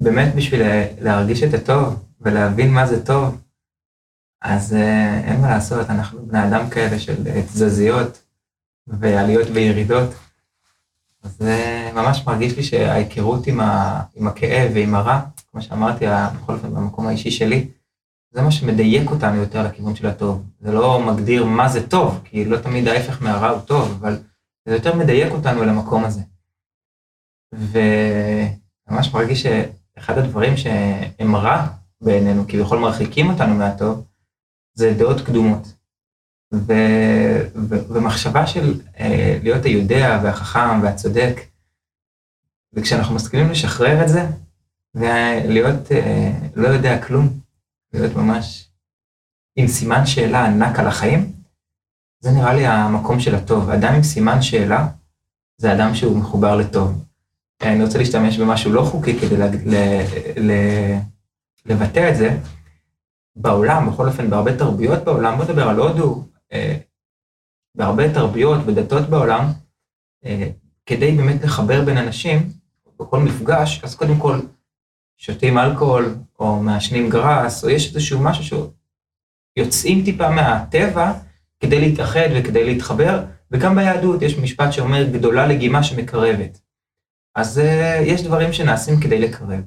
[0.00, 0.60] באמת בשביל
[1.00, 3.40] להרגיש את הטוב ולהבין מה זה טוב,
[4.42, 8.22] אז אה, אין מה לעשות, אנחנו בני אדם כאלה של אה, תזזיות
[8.86, 10.10] ועליות וירידות.
[11.22, 16.04] אז אה, ממש מרגיש לי שההיכרות עם, ה, עם הכאב ועם הרע, כמו שאמרתי,
[16.36, 17.68] בכל אופן במקום האישי שלי,
[18.32, 20.42] זה מה שמדייק אותנו יותר לכיוון של הטוב.
[20.60, 24.18] זה לא מגדיר מה זה טוב, כי לא תמיד ההפך מהרע הוא טוב, אבל
[24.64, 26.20] זה יותר מדייק אותנו למקום הזה.
[27.54, 31.66] וממש מרגיש שאחד הדברים שהם רע
[32.00, 34.04] בעינינו, כביכול מרחיקים אותנו מהטוב,
[34.74, 35.72] זה דעות קדומות.
[36.54, 36.72] ו,
[37.54, 41.40] ו, ומחשבה של אה, להיות היודע והחכם והצודק,
[42.72, 44.26] וכשאנחנו מסכימים לשחרר את זה,
[44.94, 47.28] ולהיות אה, לא יודע כלום,
[47.92, 48.70] להיות ממש
[49.56, 51.32] עם סימן שאלה ענק על החיים,
[52.20, 53.70] זה נראה לי המקום של הטוב.
[53.70, 54.88] אדם עם סימן שאלה,
[55.56, 57.04] זה אדם שהוא מחובר לטוב.
[57.62, 59.74] אני רוצה להשתמש במשהו לא חוקי כדי ל, ל,
[60.36, 60.52] ל,
[61.66, 62.38] לבטא את זה.
[63.36, 66.76] בעולם, בכל אופן, בהרבה תרבויות בעולם, בוא נדבר על הודו, אה,
[67.74, 69.44] בהרבה תרבויות ודתות בעולם,
[70.24, 70.50] אה,
[70.86, 72.50] כדי באמת לחבר בין אנשים,
[73.00, 74.40] בכל מפגש, אז קודם כל
[75.16, 78.70] שותים אלכוהול, או מעשנים גראס, או יש איזשהו משהו
[79.58, 81.12] שיוצאים טיפה מהטבע
[81.60, 86.60] כדי להתאחד וכדי להתחבר, וגם ביהדות יש משפט שאומר גדולה לגימה שמקרבת.
[87.34, 87.62] אז uh,
[88.02, 89.62] יש דברים שנעשים כדי לקרב.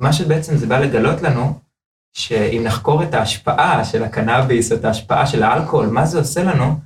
[0.00, 1.60] מה שבעצם זה בא לגלות לנו,
[2.12, 6.80] שאם נחקור את ההשפעה של הקנאביס, את ההשפעה של האלכוהול, מה זה עושה לנו,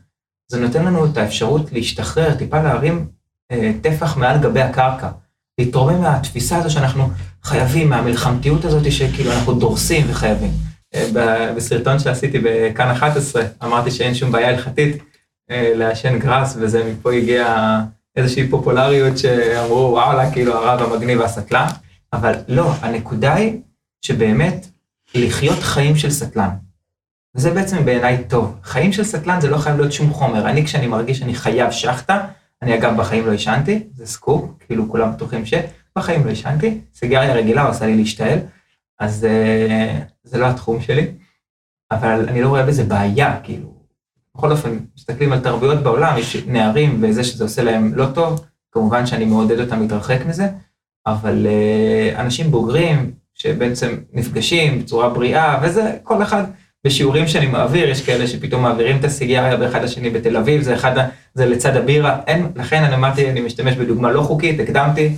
[0.51, 3.09] זה נותן לנו את האפשרות להשתחרר, טיפה להרים
[3.53, 5.11] uh, טפח מעל גבי הקרקע.
[5.59, 7.11] להתרומם מהתפיסה הזו שאנחנו
[7.43, 10.51] חייבים, מהמלחמתיות הזאת שכאילו אנחנו דורסים וחייבים.
[10.95, 15.03] אה, בסרטון שעשיתי בכאן 11, אמרתי שאין שום בעיה הלכתית
[15.51, 17.79] אה, לעשן גראס, וזה מפה הגיע
[18.17, 21.67] איזושהי פופולריות שאמרו, וואלה, כאילו הרב המגניב והסטלן,
[22.13, 23.61] אבל לא, הנקודה היא
[24.03, 24.67] שבאמת
[25.15, 26.51] לחיות חיים של סטלן.
[27.35, 28.59] וזה בעצם בעיניי טוב.
[28.65, 30.49] חיים של סטלן זה לא חייב להיות שום חומר.
[30.49, 32.27] אני, כשאני מרגיש שאני חייב שחטה,
[32.63, 35.55] אני אגב בחיים לא עישנתי, זה סקופ, כאילו כולם בטוחים ש...
[35.99, 38.39] בחיים לא עישנתי, סיגריה רגילה עושה לי להשתעל,
[38.99, 41.07] אז uh, זה לא התחום שלי,
[41.91, 43.75] אבל אני לא רואה בזה בעיה, כאילו,
[44.37, 49.07] בכל אופן, מסתכלים על תרבויות בעולם, יש נערים וזה שזה עושה להם לא טוב, כמובן
[49.07, 50.49] שאני מעודד אותם להתרחק מזה,
[51.07, 56.45] אבל uh, אנשים בוגרים שבעצם נפגשים בצורה בריאה, וזה כל אחד
[56.87, 61.09] בשיעורים שאני מעביר, יש כאלה שפתאום מעבירים את הסיגריה באחד השני בתל אביב, זה, אחד,
[61.35, 65.15] זה לצד הבירה, אין, לכן אני אמרתי, אני משתמש בדוגמה לא חוקית, הקדמתי,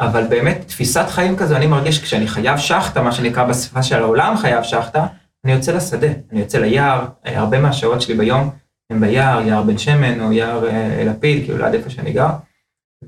[0.00, 4.36] אבל באמת, תפיסת חיים כזו, אני מרגיש כשאני חייב שחטה, מה שנקרא בשפה של העולם
[4.36, 5.06] חייב שחטה,
[5.44, 8.50] אני יוצא לשדה, אני יוצא ליער, אה, הרבה מהשעות שלי ביום
[8.90, 12.30] הם ביער, יער בן שמן או יער אה, לפיד, כאילו ליד איפה שאני גר,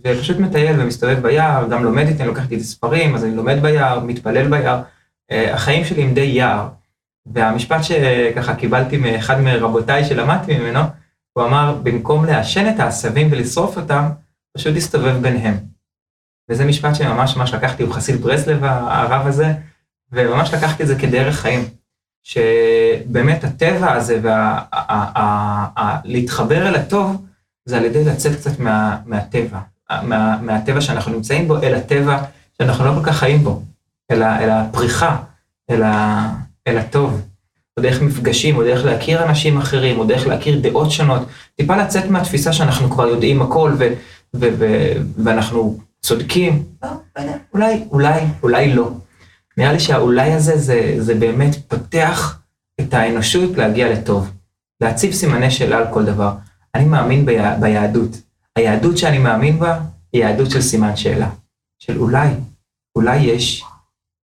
[0.05, 3.63] ופשוט מטייל ומסתובב ביער, גם לומד איתי, אני לוקח איתי את הספרים, אז אני לומד
[3.63, 4.83] ביער, מתפלל ביער.
[5.31, 6.69] אה, החיים שלי הם די יער,
[7.33, 10.81] והמשפט שככה קיבלתי מאחד מרבותיי שלמדתי ממנו,
[11.33, 14.09] הוא אמר, במקום לעשן את העשבים ולשרוף אותם,
[14.57, 15.55] פשוט להסתובב ביניהם.
[16.51, 19.53] וזה משפט שממש ממש לקחתי, הוא חסיד ברסלב הרב הזה,
[20.13, 21.65] וממש לקחתי את זה כדרך חיים.
[22.23, 24.21] שבאמת הטבע הזה
[26.05, 27.27] ולהתחבר אל הטוב,
[27.65, 29.59] זה על ידי לצאת קצת מה, מהטבע,
[30.03, 32.23] מה, מהטבע שאנחנו נמצאים בו, אל הטבע
[32.59, 33.63] שאנחנו לא כל כך חיים בו,
[34.11, 35.17] אל הפריחה,
[35.71, 36.29] אל, ה,
[36.67, 37.23] אל הטוב.
[37.77, 42.11] או דרך מפגשים, או דרך להכיר אנשים אחרים, או דרך להכיר דעות שונות, טיפה לצאת
[42.11, 43.93] מהתפיסה שאנחנו כבר יודעים הכל, ו,
[44.35, 44.93] ו, ו,
[45.25, 46.89] ואנחנו צודקים, לא,
[47.55, 48.91] אולי, אולי, אולי לא.
[49.57, 52.39] נראה לי שהאולי הזה זה, זה באמת פותח
[52.81, 54.31] את האנושות להגיע לטוב.
[54.81, 56.33] להציב סימני שאלה על כל דבר.
[56.75, 58.11] אני מאמין ב, ביהדות.
[58.57, 59.81] היהדות שאני מאמין בה
[60.13, 61.31] היא יהדות של סימן שאלה.
[61.79, 62.29] של אולי,
[62.97, 63.65] אולי יש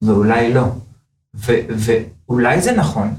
[0.01, 0.65] ואולי לא.
[1.35, 1.51] ו,
[2.31, 3.13] ואולי זה נכון.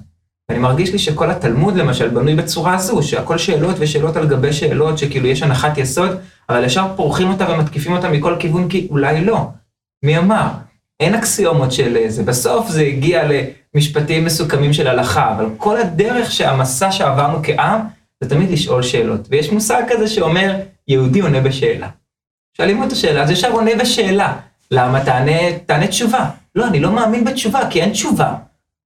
[0.48, 4.98] ואני מרגיש לי שכל התלמוד למשל בנוי בצורה הזו, שהכל שאלות ושאלות על גבי שאלות,
[4.98, 6.10] שכאילו יש הנחת יסוד,
[6.48, 9.46] אבל ישר פורחים אותה ומתקיפים אותה מכל כיוון, כי אולי לא.
[10.02, 10.46] מי אמר?
[11.00, 12.22] אין אקסיומות של זה.
[12.22, 13.22] בסוף זה הגיע
[13.74, 17.80] למשפטים מסוכמים של הלכה, אבל כל הדרך שהמסע שעברנו כעם,
[18.20, 19.26] זה תמיד לשאול שאלות.
[19.30, 20.56] ויש מושג כזה שאומר,
[20.88, 21.88] יהודי עונה בשאלה.
[22.56, 24.36] שואלים אותו שאלה, אז ישר עונה בשאלה.
[24.70, 25.04] למה?
[25.04, 26.30] תענה, תענה תשובה.
[26.54, 28.34] לא, אני לא מאמין בתשובה, כי אין תשובה.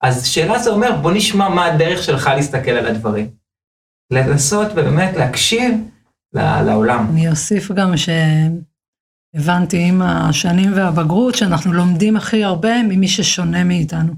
[0.02, 3.30] אז שאלה זה אומר, בוא נשמע מה הדרך שלך להסתכל על הדברים.
[4.12, 5.74] לנסות באמת להקשיב
[6.35, 7.06] לעולם.
[7.11, 14.12] אני אוסיף גם שהבנתי עם השנים והבגרות שאנחנו לומדים הכי הרבה ממי ששונה מאיתנו.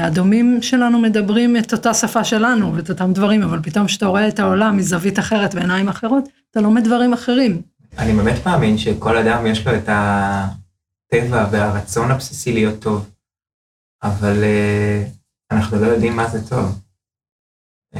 [0.00, 4.38] הדומים שלנו מדברים את אותה שפה שלנו ואת אותם דברים, אבל פתאום כשאתה רואה את
[4.38, 7.62] העולם מזווית אחרת ועיניים אחרות, אתה לומד דברים אחרים.
[7.98, 13.10] אני באמת מאמין שכל אדם יש לו את הטבע והרצון הבסיסי להיות טוב,
[14.02, 15.08] אבל uh,
[15.54, 16.80] אנחנו לא יודעים מה זה טוב.
[17.94, 17.98] Uh,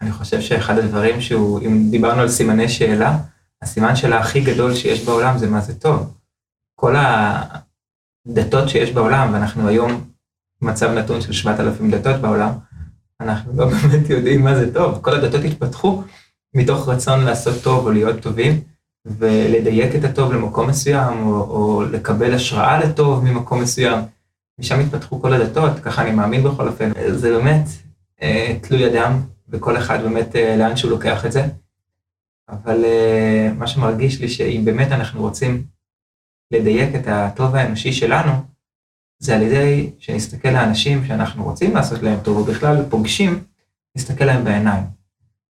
[0.00, 3.18] אני חושב שאחד הדברים שהוא, אם דיברנו על סימני שאלה,
[3.62, 6.14] הסימן שאלה הכי גדול שיש בעולם זה מה זה טוב.
[6.74, 10.10] כל הדתות שיש בעולם, ואנחנו היום
[10.62, 12.52] במצב נתון של 7,000 דתות בעולם,
[13.20, 14.98] אנחנו לא באמת יודעים מה זה טוב.
[15.02, 16.02] כל הדתות התפתחו
[16.54, 18.60] מתוך רצון לעשות טוב או להיות טובים,
[19.06, 23.98] ולדייק את הטוב למקום מסוים, או, או לקבל השראה לטוב ממקום מסוים.
[24.58, 26.90] משם התפתחו כל הדתות, ככה אני מאמין בכל אופן.
[27.08, 27.64] זה באמת
[28.22, 31.46] אה, תלוי אדם, וכל אחד באמת אה, לאן שהוא לוקח את זה.
[32.48, 35.64] אבל אה, מה שמרגיש לי שאם באמת אנחנו רוצים
[36.50, 38.32] לדייק את הטוב האנושי שלנו,
[39.18, 43.44] זה על ידי שנסתכל לאנשים שאנחנו רוצים לעשות להם טוב, או בכלל פוגשים,
[43.96, 44.84] נסתכל להם בעיניים.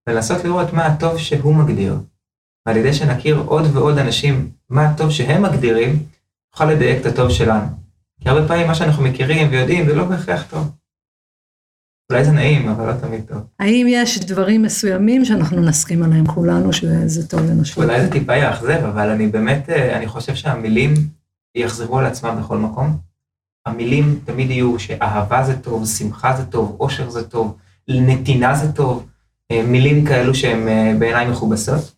[0.06, 1.98] ולנסות לראות מה הטוב שהוא מגדיר.
[2.66, 6.02] ועל ידי שנכיר עוד ועוד אנשים מה הטוב שהם מגדירים,
[6.52, 7.88] נוכל לדייק את הטוב שלנו.
[8.20, 10.70] כי הרבה פעמים מה שאנחנו מכירים ויודעים זה לא בהכרח טוב.
[12.12, 13.38] אולי זה נעים, אבל לא תמיד טוב.
[13.59, 17.83] האם יש דברים מסוימים שאנחנו נסכים עליהם כולנו, שזה טוב לנשים?
[17.83, 20.94] אולי זה טיפה יאכזב, אבל אני באמת, אה, אני חושב שהמילים
[21.54, 22.98] יחזרו על עצמם בכל מקום.
[23.66, 27.57] המילים תמיד יהיו שאהבה זה טוב, שמחה זה טוב, אושר זה טוב,
[27.88, 29.07] נתינה זה טוב,
[29.52, 31.94] אה, מילים כאלו שהן אה, בעיניי מכובסות.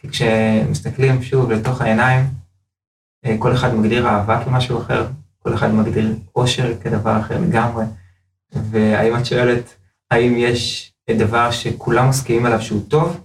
[0.00, 2.24] כי כשמסתכלים שוב לתוך העיניים,
[3.38, 5.06] כל אחד מגדיר אהבה כמשהו אחר,
[5.42, 7.84] כל אחד מגדיר אושר כדבר אחר לגמרי.
[8.52, 9.74] והאם את שואלת,
[10.10, 13.24] האם יש דבר שכולם מסכימים עליו שהוא טוב?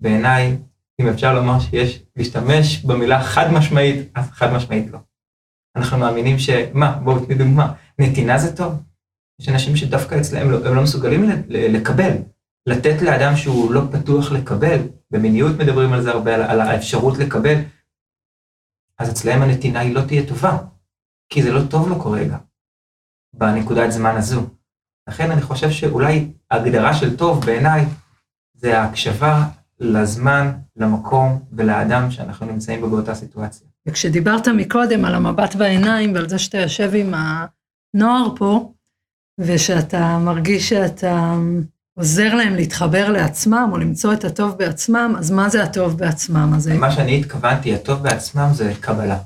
[0.00, 0.56] בעיניי,
[1.00, 4.98] אם אפשר לומר שיש להשתמש במילה חד משמעית, אז חד משמעית לא.
[5.76, 8.72] אנחנו מאמינים שמה, בואו תני דוגמה, נתינה זה טוב.
[9.40, 12.12] יש אנשים שדווקא אצלם לא, הם לא מסוגלים לקבל,
[12.66, 14.78] לתת לאדם שהוא לא פתוח לקבל,
[15.10, 17.56] במיניות מדברים על זה הרבה, על, על האפשרות לקבל,
[18.98, 20.58] אז אצלם הנתינה היא לא תהיה טובה,
[21.30, 22.38] כי זה לא טוב לו כרגע,
[23.34, 24.46] בנקודת זמן הזו.
[25.08, 27.84] לכן אני חושב שאולי ההגדרה של טוב בעיניי
[28.54, 29.44] זה ההקשבה
[29.80, 33.66] לזמן, למקום ולאדם שאנחנו נמצאים בו באותה סיטואציה.
[33.86, 38.72] וכשדיברת מקודם על המבט בעיניים ועל זה שאתה יושב עם הנוער פה,
[39.40, 41.34] ושאתה מרגיש שאתה
[41.98, 46.52] עוזר להם להתחבר לעצמם או למצוא את הטוב בעצמם, אז מה זה הטוב בעצמם?
[46.56, 46.74] הזה?
[46.74, 49.18] מה שאני התכוונתי, הטוב בעצמם זה קבלה,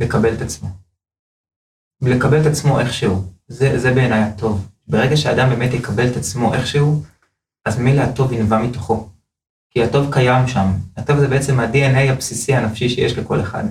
[0.00, 0.83] לקבל את עצמו.
[2.06, 4.68] לקבל את עצמו איכשהו, זה, זה בעיניי הטוב.
[4.88, 7.02] ברגע שאדם באמת יקבל את עצמו איכשהו,
[7.64, 9.08] אז מילא הטוב ינבע מתוכו.
[9.70, 10.66] כי הטוב קיים שם.
[10.96, 13.64] הטוב זה בעצם ה-DNA הבסיסי הנפשי שיש לכל אחד.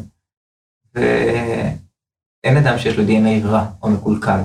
[0.95, 4.39] ואין אדם שיש לו DNA רע או מקולקל.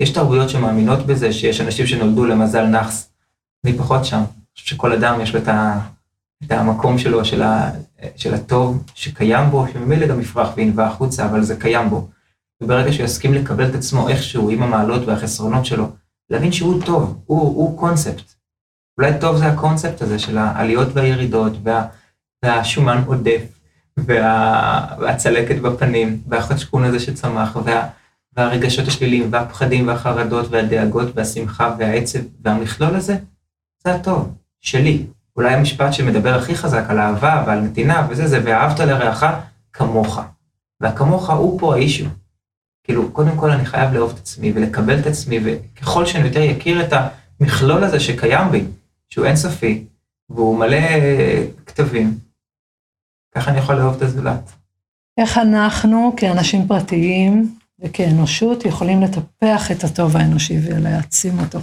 [0.00, 3.10] יש תרבויות שמאמינות בזה שיש אנשים שנולדו למזל נאחס.
[3.64, 4.16] אני פחות שם.
[4.16, 5.80] אני חושב שכל אדם יש לו את, ה...
[6.44, 7.70] את המקום שלו, של, ה...
[8.16, 12.08] של הטוב שקיים בו, שממילא גם יפרח וינבע החוצה, אבל זה קיים בו.
[12.60, 15.88] וברגע שהוא יסכים לקבל את עצמו איכשהו עם המעלות והחסרונות שלו,
[16.30, 18.34] להבין שהוא טוב, הוא, הוא קונספט.
[18.98, 21.86] אולי טוב זה הקונספט הזה של העליות והירידות, וה,
[22.44, 23.42] והשומן עודף,
[23.96, 27.88] וה, והצלקת בפנים, והחשקון הזה שצמח, וה,
[28.36, 33.16] והרגשות השליליים, והפחדים, והחרדות, והדאגות, והשמחה, והעצב, והמכלול הזה,
[33.84, 35.06] זה הטוב, שלי.
[35.36, 39.24] אולי המשפט שמדבר הכי חזק על אהבה ועל נתינה וזה, זה ואהבת לרעך
[39.72, 40.20] כמוך.
[40.80, 42.04] והכמוך הוא פה האישו.
[42.84, 46.86] כאילו, קודם כל אני חייב לאהוב את עצמי ולקבל את עצמי, וככל שאני יותר יכיר
[46.86, 46.92] את
[47.40, 48.64] המכלול הזה שקיים בי,
[49.08, 49.84] שהוא אינסופי,
[50.30, 50.78] והוא מלא
[51.66, 52.18] כתבים,
[53.34, 54.52] ככה אני יכול לאהוב את הזולת.
[55.18, 61.58] איך אנחנו כאנשים פרטיים וכאנושות יכולים לטפח את הטוב האנושי ולהעצים אותו?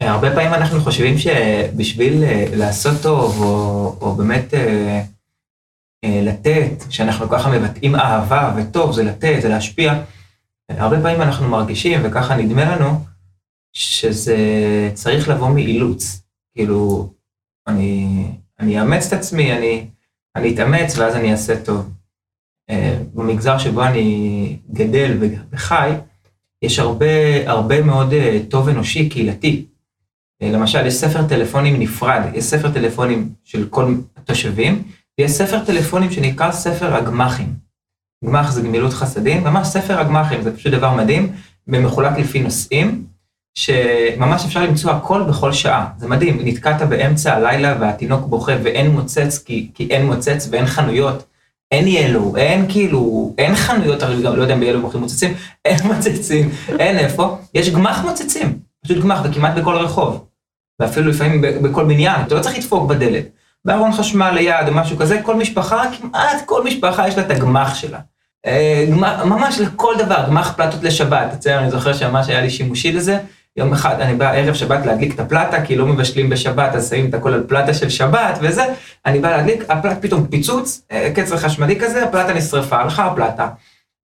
[0.00, 5.02] הרבה פעמים אנחנו חושבים שבשביל אה, לעשות טוב, או, או באמת אה,
[6.04, 9.94] אה, לתת, שאנחנו ככה מבטאים אהבה וטוב, זה לתת, זה להשפיע,
[10.70, 13.04] הרבה פעמים אנחנו מרגישים, וככה נדמה לנו,
[13.72, 14.36] שזה
[14.94, 16.22] צריך לבוא מאילוץ.
[16.54, 17.10] כאילו,
[17.66, 18.24] אני,
[18.60, 19.86] אני אאמץ את עצמי, אני,
[20.36, 21.90] אני אתאמץ ואז אני אעשה טוב.
[22.70, 25.18] אה, במגזר שבו אני גדל
[25.50, 25.90] וחי,
[26.62, 27.06] יש הרבה,
[27.50, 29.66] הרבה מאוד אה, טוב אנושי קהילתי.
[30.42, 34.82] אה, למשל, יש ספר טלפונים נפרד, יש ספר טלפונים של כל התושבים,
[35.18, 37.65] ויש ספר טלפונים שנקרא ספר הגמחים.
[38.26, 41.32] גמ"ח זה גמילות חסדים, ממש ספר הגמ"חים, זה פשוט דבר מדהים,
[41.68, 43.04] ומחולק לפי נושאים,
[43.54, 45.86] שממש אפשר למצוא הכל בכל שעה.
[45.98, 51.24] זה מדהים, נתקעת באמצע הלילה והתינוק בוכה ואין מוצץ כי, כי אין מוצץ ואין חנויות.
[51.72, 56.50] אין ילו, אין כאילו, אין חנויות, אני לא יודע אם ביילו מוכרים מוצצים, אין מוצצים,
[56.78, 60.24] אין איפה, יש גמח מוצצים, פשוט גמח וכמעט בכל רחוב.
[60.80, 63.24] ואפילו לפעמים בכל בניין, אתה לא צריך לדפוק בדלת.
[63.64, 67.74] בארון חשמל ליד או משהו כזה, כל משפחה, כמעט כל משפחה יש לה את הגמח
[67.74, 67.98] שלה.
[68.46, 68.84] אה,
[69.24, 73.18] ממש לכל דבר, גמח פלטות לשבת, אצלנו אני זוכר שממש היה לי שימושי לזה.
[73.56, 77.08] יום אחד אני בא ערב שבת להדליק את הפלטה, כי לא מבשלים בשבת, אז שמים
[77.08, 78.64] את הכל על פלטה של שבת וזה,
[79.06, 83.48] אני בא להדליק, הפלטה פתאום פיצוץ, אה, קצר חשמלי כזה, הפלטה נשרפה, הלכה הפלטה.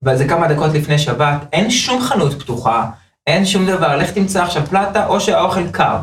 [0.03, 2.87] וזה כמה דקות לפני שבת, אין שום חנות פתוחה,
[3.27, 5.97] אין שום דבר, לך תמצא עכשיו פלטה, או שהאוכל קר.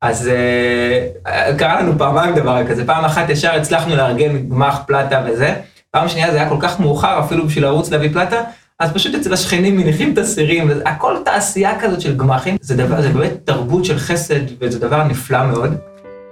[0.00, 5.54] אז uh, קרה לנו פעמיים דבר כזה, פעם אחת ישר הצלחנו לארגן גמח פלטה וזה,
[5.92, 8.40] פעם שנייה זה היה כל כך מאוחר אפילו בשביל לרוץ להביא פלטה,
[8.78, 13.08] אז פשוט אצל השכנים מניחים את הסירים, הכל תעשייה כזאת של גמחים, זה דבר, זה
[13.08, 15.76] באמת תרבות של חסד וזה דבר נפלא מאוד,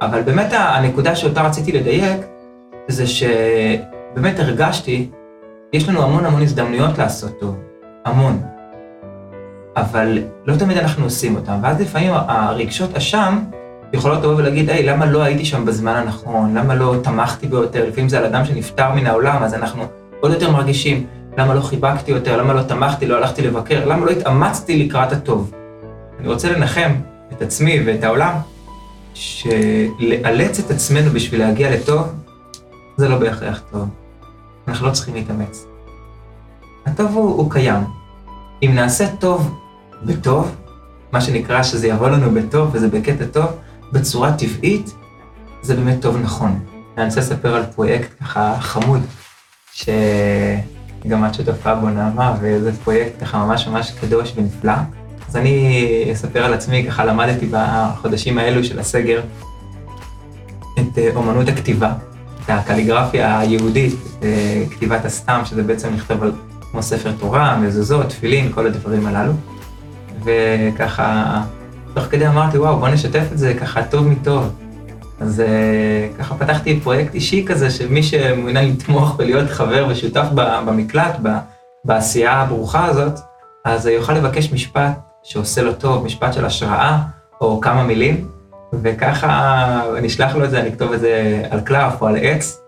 [0.02, 2.20] אבל באמת הנקודה שאותה רציתי לדייק,
[2.88, 5.10] זה שבאמת הרגשתי,
[5.72, 7.56] יש לנו המון המון הזדמנויות לעשות טוב,
[8.04, 8.42] המון,
[9.76, 13.38] אבל לא תמיד אנחנו עושים אותם, ואז לפעמים הרגשות אשם,
[13.92, 16.56] יכולות לבוא ולהגיד, היי, למה לא הייתי שם בזמן הנכון?
[16.56, 17.88] למה לא תמכתי בו יותר?
[17.88, 19.84] לפעמים זה על אדם שנפטר מן העולם, אז אנחנו
[20.20, 21.06] עוד יותר מרגישים,
[21.38, 22.36] למה לא חיבקתי יותר?
[22.36, 23.06] למה לא תמכתי?
[23.06, 23.88] לא הלכתי לבקר?
[23.88, 25.52] למה לא התאמצתי לקראת הטוב?
[26.20, 26.90] אני רוצה לנחם
[27.32, 28.34] את עצמי ואת העולם,
[29.14, 32.12] שלאלץ את עצמנו בשביל להגיע לטוב,
[32.96, 33.88] זה לא בהכרח טוב.
[34.68, 35.66] אנחנו לא צריכים להתאמץ.
[36.86, 37.84] הטוב הוא, הוא קיים.
[38.62, 39.54] אם נעשה טוב
[40.02, 40.56] בטוב,
[41.12, 43.46] מה שנקרא שזה יבוא לנו בטוב וזה בקטע טוב,
[43.92, 44.94] בצורה טבעית,
[45.62, 46.60] זה באמת טוב נכון.
[46.98, 49.00] אני רוצה לספר על פרויקט ככה חמוד,
[49.72, 54.72] שגם את שותפה בו נעמה, וזה פרויקט ככה ממש ממש קדוש ונפלא.
[55.28, 59.20] אז אני אספר על עצמי, ככה למדתי בחודשים האלו של הסגר
[60.78, 61.92] את אה, אומנות הכתיבה,
[62.44, 66.32] את הקליגרפיה היהודית, את אה, כתיבת הסתם, שזה בעצם נכתב על
[66.70, 69.32] כמו ספר תורה, מזוזות, תפילין, כל הדברים הללו.
[70.24, 71.42] וככה,
[71.94, 74.54] תוך כדי אמרתי, וואו, בוא נשתף את זה ככה טוב מטוב.
[75.20, 80.26] אז uh, ככה פתחתי פרויקט אישי כזה, שמי שמעוניין לתמוך ולהיות חבר ושותף
[80.66, 81.16] במקלט,
[81.84, 83.20] בעשייה הברוכה הזאת,
[83.64, 86.98] אז יוכל לבקש משפט שעושה לו טוב, משפט של השראה,
[87.40, 88.28] או כמה מילים,
[88.72, 92.60] וככה נשלח לו את זה, אני אכתוב את זה על קלף או על עץ,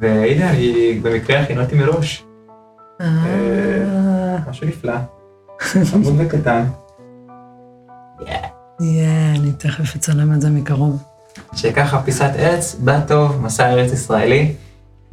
[0.00, 2.24] והנה, אני במקרה הכינותי מראש.
[3.00, 3.06] אה.
[4.50, 4.94] משהו נפלא,
[5.94, 6.64] עמוד וקטן.
[8.80, 11.02] יאה, אני תכף אצלם את זה מקרוב.
[11.54, 14.54] שככה פיסת עץ, בא טוב, מסע ארץ ישראלי,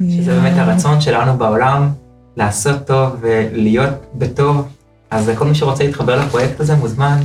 [0.02, 1.88] שזה באמת הרצון שלנו בעולם,
[2.36, 4.68] לעשות טוב ולהיות בטוב.
[5.10, 7.18] אז כל מי שרוצה להתחבר לפרויקט הזה מוזמן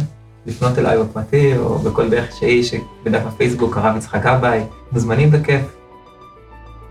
[0.46, 4.60] לפנות אליי בפרטי, או בכל דרך שהיא, שבדף הפייסבוק, הרב יצחק גבאי,
[4.92, 5.62] מוזמנים בכיף.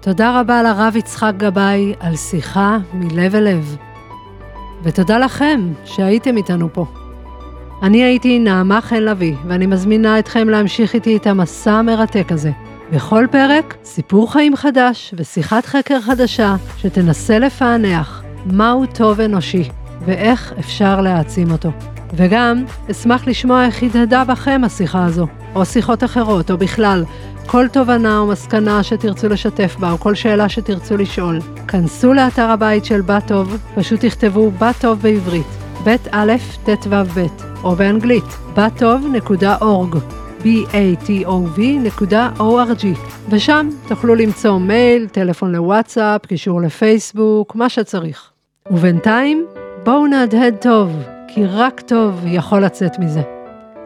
[0.01, 3.77] תודה רבה לרב יצחק גבאי על שיחה מלב אל לב.
[4.83, 6.87] ותודה לכם שהייתם איתנו פה.
[7.83, 12.51] אני הייתי נעמה חן לביא, ואני מזמינה אתכם להמשיך איתי את המסע המרתק הזה.
[12.93, 19.69] בכל פרק, סיפור חיים חדש ושיחת חקר חדשה שתנסה לפענח מהו טוב אנושי
[20.07, 21.71] ואיך אפשר להעצים אותו.
[22.15, 27.05] וגם אשמח לשמוע איך הדהדה בכם השיחה הזו, או שיחות אחרות, או בכלל,
[27.47, 31.39] כל תובנה או מסקנה שתרצו לשתף בה, או כל שאלה שתרצו לשאול.
[31.69, 36.33] כנסו לאתר הבית של בת טוב, פשוט תכתבו בת טוב בעברית, ב' א'
[36.65, 37.27] ט' ו' ב',
[37.65, 38.25] או באנגלית,
[38.57, 39.97] בטוב.org,
[40.43, 41.67] b-a-t-o-v.org,
[43.29, 48.31] ושם תוכלו למצוא מייל, טלפון לוואטסאפ, קישור לפייסבוק, מה שצריך.
[48.71, 49.47] ובינתיים,
[49.85, 53.23] בואו נהדהד טוב, כי רק טוב יכול לצאת מזה.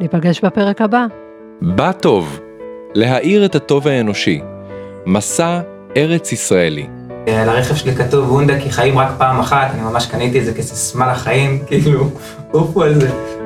[0.01, 1.07] ניפגש בפרק הבא.
[1.62, 2.40] בא טוב.
[2.95, 4.40] להאיר את הטוב האנושי,
[5.07, 5.61] מסע
[5.97, 6.86] ארץ ישראלי.
[7.26, 10.54] על הרכב שלי כתוב וונדה כי חיים רק פעם אחת, אני ממש קניתי את זה
[10.54, 12.10] כסיסמה לחיים, כאילו,
[12.50, 13.41] עופו על זה.